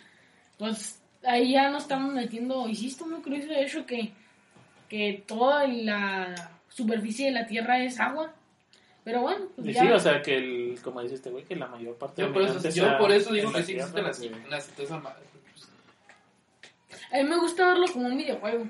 [0.60, 2.68] Pues ahí ya nos estamos metiendo.
[2.68, 4.14] Está muy curioso de hecho que,
[4.94, 6.36] que toda la
[6.70, 8.32] superficie de la Tierra es agua.
[9.04, 9.82] Pero bueno, pues Y ya.
[9.82, 12.34] sí, o sea, que el, como dice este güey, que la mayor parte Yo de
[12.34, 14.22] por eso, yo por eso digo que sí existen las,
[14.52, 15.24] las, madre.
[17.12, 18.68] A mí me gusta verlo como un videojuego.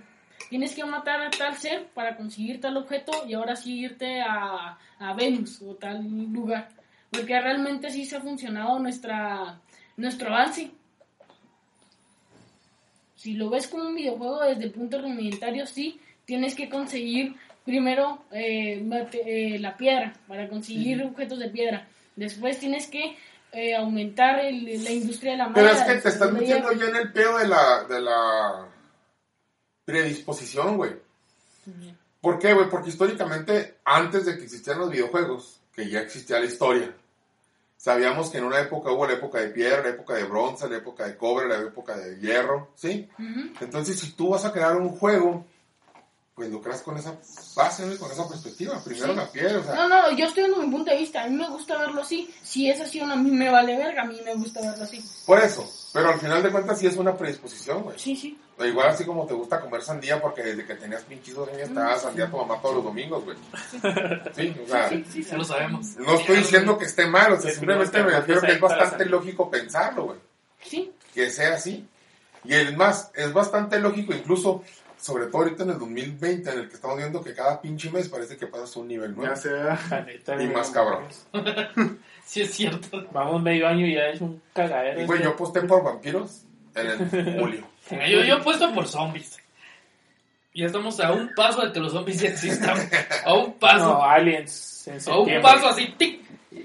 [0.49, 4.77] Tienes que matar a tal ser para conseguir tal objeto y ahora sí irte a,
[4.99, 6.69] a Venus o tal lugar.
[7.11, 9.59] Porque realmente sí se ha funcionado nuestra,
[9.97, 10.71] nuestro avance.
[13.13, 18.23] Si lo ves como un videojuego desde el punto rudimentario, sí, tienes que conseguir primero
[18.31, 21.87] eh, mate- eh, la piedra para conseguir objetos de piedra.
[22.15, 23.17] Después tienes que
[23.51, 25.85] eh, aumentar el- la industria de la Pero madera.
[25.85, 28.67] es que te estás metiendo ya en el pedo de la, de la
[29.85, 30.91] predisposición, güey.
[32.21, 32.69] ¿Por qué, güey?
[32.69, 36.93] Porque históricamente, antes de que existieran los videojuegos, que ya existía la historia,
[37.77, 40.77] sabíamos que en una época hubo la época de piedra, la época de bronce, la
[40.77, 43.09] época de cobre, la época de hierro, ¿sí?
[43.59, 45.45] Entonces, si tú vas a crear un juego,
[46.35, 47.15] pues lo creas con esa
[47.55, 47.95] base, ¿no?
[47.97, 48.81] con esa perspectiva.
[48.83, 49.15] Primero Sí.
[49.15, 51.23] la piedra, o sea, No, no, yo estoy dando mi punto de vista.
[51.23, 52.33] A mí me gusta verlo así.
[52.41, 54.01] Si es así, a mí me vale verga.
[54.01, 55.03] A mí me gusta verlo así.
[55.27, 55.69] por eso.
[55.93, 57.99] Pero al final de cuentas sí es una predisposición, güey.
[57.99, 58.39] Sí, sí.
[58.57, 61.67] O Igual así como te gusta comer sandía porque desde que tenías pinches dos años
[61.69, 63.37] te daba sandía a tu mamá todos los domingos, güey.
[64.35, 65.29] Sí, o sea, Sí, sí, sí.
[65.29, 65.85] Ya lo sabemos.
[65.97, 69.05] no estoy diciendo que esté mal, o sea, Sí, simplemente me refiero que es bastante
[69.05, 70.19] lógico pensarlo, güey.
[70.63, 70.91] Sí.
[71.13, 71.87] Que sea así.
[72.43, 74.63] Y es más, es bastante lógico incluso,
[75.03, 78.07] sobre todo ahorita en el 2020, en el que estamos viendo que cada pinche mes
[78.07, 79.33] parece que pasas a un nivel nuevo.
[79.33, 80.05] Ya sea...
[80.39, 81.03] Y más cabrón.
[82.25, 83.05] Sí es cierto.
[83.11, 85.01] Vamos medio año y ya es un cagadero.
[85.01, 85.29] Y güey, este.
[85.29, 86.43] yo posté por vampiros
[86.73, 87.67] en el julio.
[87.91, 89.37] Yo, yo he puesto por zombies.
[90.53, 92.77] Ya estamos a un paso de que los zombies ya existan.
[93.25, 93.95] A un paso.
[93.95, 96.21] No, Aliens en a un paso así, tic.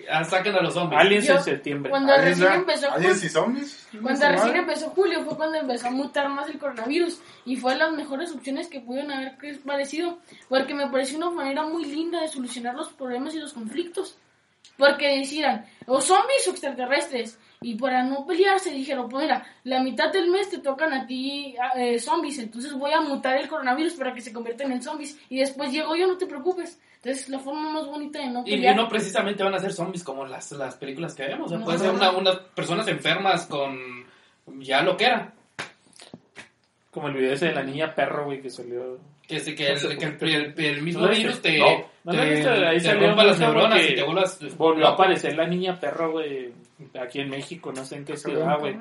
[0.09, 1.01] Ya Saquen a los zombies.
[1.01, 1.91] Aliens Yo- en septiembre.
[1.91, 2.55] Cuando ¿Aliens recién ya?
[2.57, 3.89] empezó ¿Aliens Julio, y zombies?
[4.03, 7.77] cuando ¿Su recién empezó Julio fue cuando empezó a mutar más el coronavirus y fue
[7.77, 9.37] las mejores opciones que pudieron haber
[9.67, 14.17] parecido porque me pareció una manera muy linda de solucionar los problemas y los conflictos
[14.77, 20.13] porque decían o zombies o extraterrestres y para no pelearse dijeron pues mira la mitad
[20.13, 24.15] del mes te tocan a ti eh, zombies entonces voy a mutar el coronavirus para
[24.15, 27.71] que se conviertan en zombies y después llego yo no te preocupes entonces la forma
[27.71, 30.53] más bonita de no Y, pelear y no precisamente van a ser zombies como las,
[30.53, 31.47] las películas que vemos.
[31.47, 31.65] O sea, No.
[31.65, 33.79] puede ser una, unas personas enfermas con
[34.61, 35.33] ya lo que era.
[36.91, 38.99] Como el video ese de la niña perro, güey, que salió.
[39.27, 42.31] Que, se- que, el, que el, el- el mismo ¿No lo virus te, No, te,
[42.35, 44.57] visto, ahí te salió rompa las neuronas y te vuelvas...
[44.57, 46.51] Volvió a aparecer la niña perro, güey,
[46.99, 48.77] aquí en México, no sé en qué ciudad, güey.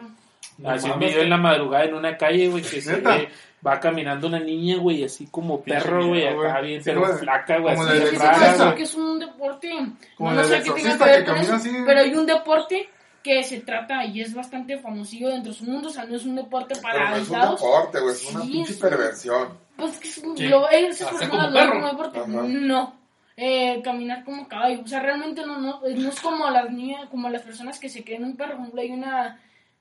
[0.64, 3.28] Así un video en la madrugada en una calle, güey, que se ve,
[3.66, 7.14] va caminando una niña, güey, así como perro, güey, acá bien, Sí, pero güey.
[7.18, 9.70] flaca, güey, Como así Sí, sí, rara, que es un deporte,
[10.16, 11.72] Como no el sé qué tenga que ver con eso, así.
[11.86, 12.90] pero hay un deporte
[13.24, 16.26] que se trata y es bastante famosillo dentro de su mundo, o sea, no es
[16.26, 18.90] un deporte Pero para no es un deporte, güey, es una Sí, pinche es un-
[18.90, 19.48] perversión.
[19.76, 20.48] Pues que es un- Sí.
[20.48, 21.74] lo, esas Hacer personas como perro.
[21.74, 22.20] como deporte.
[22.20, 22.28] Ajá.
[22.30, 22.98] No.
[23.40, 24.82] Eh, caminar como caballo.
[24.84, 28.04] O sea, realmente no, no, no es como las niñas, como las personas que se
[28.04, 28.54] creen un perro.
[28.54, 29.40] Por ejemplo, hay una,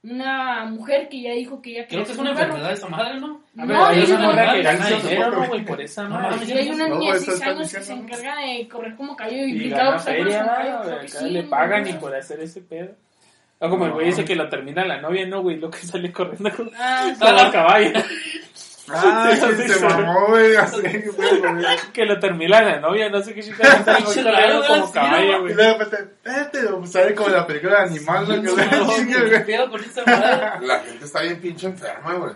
[0.09, 3.41] una mujer que ya dijo que ya Creo que es una enfermedad esa madre, ¿no?
[3.59, 6.53] A No, ver, es una morra que gana dinero, ¿no, güey, por esa No Y
[6.53, 9.17] hay una No, niña de eso 6 está años que se encarga de correr como
[9.17, 10.35] caballo y obstáculos
[11.07, 12.95] sí, le no, pagan no y por hacer ese pedo.
[13.59, 15.57] O como el güey ese que lo termina la novia, ¿no, güey?
[15.57, 17.25] Lo que sale corriendo con Ah, sí.
[18.93, 20.80] Ah, Sí, sí, sí, se mamó, güey, así,
[21.16, 21.43] güey.
[21.93, 23.82] que lo termina la novia, no sé qué chica,
[24.24, 25.55] raro, como caballo, Y güey.
[25.55, 28.55] luego de repente, espérate, pues, sale como la película de animal, ¿no?
[28.55, 29.57] Que.
[30.66, 32.32] La gente está bien pinche enferma, güey.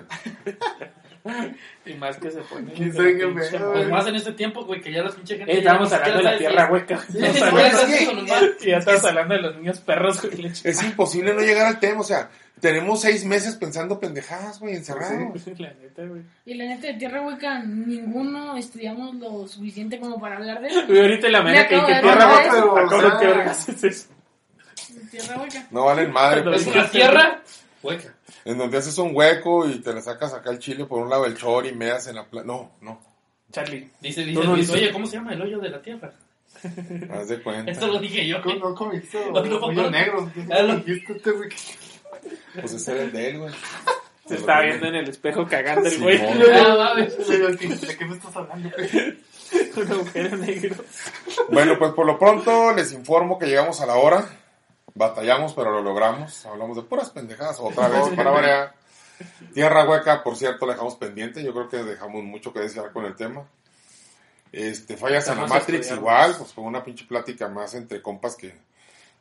[1.85, 2.73] Y más que se pone.
[2.73, 3.73] ¿Quién sabe qué pinche pedo.
[3.73, 5.53] Pues más en este tiempo, güey, que ya la pinche gente...
[5.53, 6.99] Eh, ya estábamos hablando de la tierra hueca.
[7.11, 10.47] Sí, sí, sí, Y ya estamos hablando de los niños perros, güey.
[10.47, 15.47] Es imposible no llegar al tema, o sea, tenemos seis meses pensando pendejadas, güey, encerrados.
[15.59, 16.23] La neta, güey.
[16.45, 20.87] Y la neta de Tierra Hueca, ninguno estudiamos lo suficiente como para hablar de eso.
[20.87, 22.77] Güey, ahorita en la mañana que que de tierra hueca, eso.
[22.77, 24.09] acabo O sea, de vergas es eso.
[25.11, 25.66] Tierra hueca.
[25.71, 26.43] No valen madre.
[26.43, 27.43] Pero Es una tierra
[27.83, 28.14] hueca.
[28.45, 31.26] En donde haces un hueco y te le sacas acá el chile por un lado
[31.26, 32.47] el chor y meas en la playa.
[32.47, 33.01] No, no.
[33.53, 33.91] Charlie.
[34.01, 36.12] Dice, dice, no Luis, dices- oye, ¿cómo se llama el hoyo de la tierra?
[37.12, 37.70] Haz de cuenta.
[37.70, 38.38] Esto lo dije yo.
[38.41, 39.91] No, no comiste No, no, hoyo no.
[39.91, 40.30] negro.
[40.34, 40.76] ¿Qué Ah, no.
[40.76, 41.32] dijiste, este?
[42.61, 43.55] Pues ese era el de él, güey.
[44.26, 46.20] Se está viendo en el espejo cagando el güey.
[46.20, 48.70] Ah, ¿De qué me estás hablando?
[48.76, 49.18] güey?
[49.76, 50.76] Un agujero negro.
[51.51, 54.24] Bueno, pues por lo pronto les informo que llegamos a la hora.
[54.95, 56.45] Batallamos, pero lo logramos.
[56.47, 58.74] Hablamos de puras pendejadas otra vez para variar.
[59.53, 61.43] Tierra hueca, por cierto, la dejamos pendiente.
[61.43, 63.47] Yo creo que dejamos mucho que desear con el tema.
[64.53, 68.53] Este, fallas en la Matrix igual, pues fue una pinche plática más entre compas que,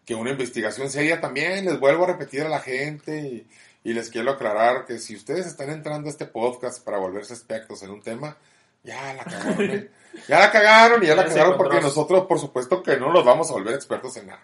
[0.03, 1.65] que una investigación seria también.
[1.65, 3.47] Les vuelvo a repetir a la gente y,
[3.84, 7.84] y les quiero aclarar que si ustedes están entrando a este podcast para volverse expertos
[7.84, 8.38] en un tema,
[8.84, 9.72] ya la cagaron.
[9.72, 9.89] ¿eh?
[10.28, 13.24] Ya la cagaron y ya la Ya cagaron porque nosotros, por supuesto, que no los
[13.24, 14.43] vamos a volver expertos en nada.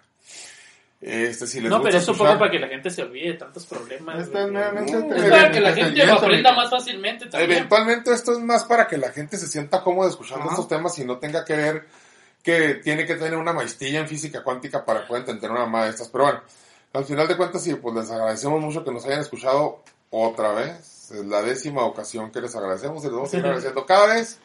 [1.08, 3.34] Este, si les No, gusta pero es un poco para que la gente se olvide
[3.34, 4.28] de tantos problemas.
[4.28, 7.51] No, Es para que la gente lo aprenda más fácilmente también.
[7.51, 11.06] Eventualmente esto es más para que la gente se sienta cómoda escuchando estos temas y
[11.06, 11.86] no tenga que ver
[12.41, 15.91] que tiene que tener una maestría en física cuántica para poder entender una mamá de
[15.91, 16.08] estas.
[16.10, 16.41] Pero bueno,
[16.93, 21.12] al final de cuentas, sí, pues les agradecemos mucho que nos hayan escuchado otra vez.
[21.12, 24.39] Es la décima ocasión que les agradecemos y les vamos a ir agradeciendo cada vez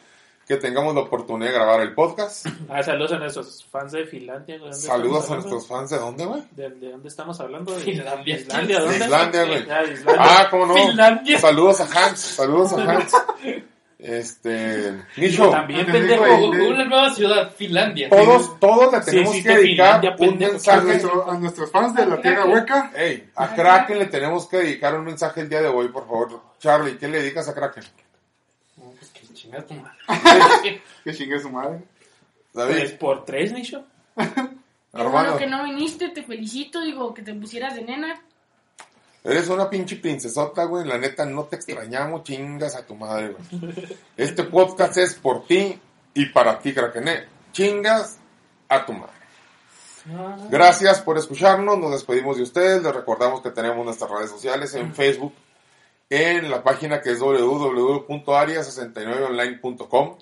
[0.50, 2.44] que tengamos la oportunidad de grabar el podcast.
[2.68, 4.58] Ah, saludos a nuestros fans de Finlandia.
[4.58, 6.42] ¿Dónde Saludos a nuestros fans de dónde, güey.
[6.50, 7.72] ¿De, de dónde estamos hablando?
[7.72, 8.36] De Finlandia.
[8.36, 9.04] Islandia, De ¿dónde?
[9.04, 9.66] Islandia, güey.
[9.70, 9.96] Ah, de.
[10.18, 10.74] Ah, cómo no.
[10.74, 11.38] Finlandia.
[11.38, 13.12] Saludos a Hans, saludos a Hans.
[13.96, 16.24] Este, Nicho, También, pendejo.
[16.24, 18.08] Una nueva ciudad, Finlandia.
[18.08, 20.50] todos, todos le Sí, tenemos sí, que de dedicar Finlandia, un pendejo.
[20.50, 20.82] A, mensaje.
[20.86, 24.94] nuestro- a nuestros fans de la Tierra Hueca, Ey, a Kraken le tenemos que dedicar
[24.98, 26.40] un mensaje el día de hoy, por favor.
[26.58, 27.84] Charlie, ¿qué le dedicas a Kraken?
[29.48, 30.82] No, pues que chinga tu madre.
[31.04, 31.82] que chingue su madre.
[32.52, 33.84] Pues David, por tres, Nicho.
[34.16, 34.24] Qué
[34.92, 38.20] bueno hermano, que no viniste, te felicito, digo, que te pusieras de nena.
[39.24, 40.86] eres una pinche princesota, güey.
[40.86, 43.88] La neta, no te extrañamos, chingas a tu madre, güey.
[44.16, 45.78] Este podcast es por ti
[46.14, 47.26] y para ti, Kraken.
[47.52, 48.18] Chingas
[48.68, 49.20] a tu madre.
[50.48, 54.94] Gracias por escucharnos, nos despedimos de ustedes, les recordamos que tenemos nuestras redes sociales en
[54.94, 55.34] Facebook,
[56.10, 60.16] en la página que es www.aria69online.com,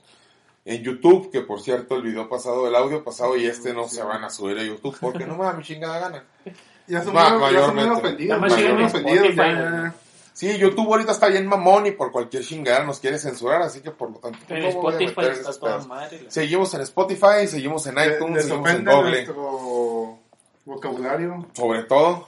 [0.64, 4.02] en YouTube, que por cierto el video pasado, el audio pasado y este no se
[4.02, 6.24] van a subir a YouTube porque no me da mi chingada gana.
[6.90, 8.26] Ya son, Ma- mayormente.
[8.26, 9.92] ya ofendidos.
[10.32, 13.90] Sí, YouTube ahorita está bien mamón y por cualquier chingada nos quiere censurar, así que
[13.90, 16.24] por lo tanto En Spotify está toda madre.
[16.28, 20.18] Seguimos en Spotify, seguimos en iTunes, seguimos en nuestro
[20.64, 21.46] vocabulario.
[21.52, 22.26] sobre todo.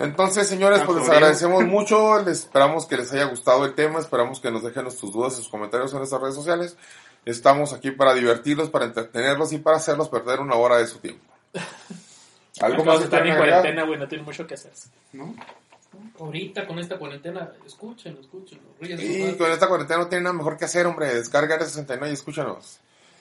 [0.00, 4.40] Entonces, señores, pues les agradecemos mucho, les esperamos que les haya gustado el tema, esperamos
[4.40, 6.76] que nos dejen sus dudas y sus comentarios en nuestras redes sociales.
[7.26, 11.22] Estamos aquí para divertirlos, para entretenerlos y para hacerlos perder una hora de su tiempo.
[12.62, 14.72] ¿Algo más estar en cuarentena, güey, no tiene mucho que hacer.
[15.12, 15.34] ¿no?
[16.18, 18.70] Ahorita con esta cuarentena, escúchenlo, escúchenlo.
[18.80, 21.14] ríense Sí, con esta cuarentena no tienen nada mejor que hacer, hombre.
[21.14, 22.80] Descarga el 69 y escúchanos.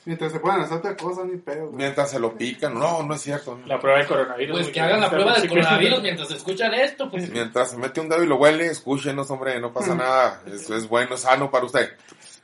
[0.09, 1.65] Mientras se puedan hacer otra cosa, ni pedo.
[1.65, 1.75] güey.
[1.75, 2.73] Mientras se lo pican.
[2.73, 3.55] No, no es cierto.
[3.55, 3.67] no.
[3.67, 4.57] La prueba del coronavirus.
[4.57, 7.29] Pues que hagan la prueba del coronavirus mientras escuchan esto, pues.
[7.29, 9.59] Mientras se mete un dedo y lo huele, escúchenos, hombre.
[9.59, 10.41] No pasa nada.
[10.51, 11.91] Eso es bueno, es sano para usted.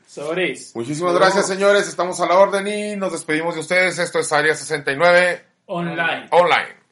[0.05, 0.75] Sobres.
[0.75, 1.87] Muchísimas gracias, señores.
[1.87, 3.97] Estamos a la orden y nos despedimos de ustedes.
[3.97, 6.27] Esto es Área 69 Online.
[6.29, 6.84] Online.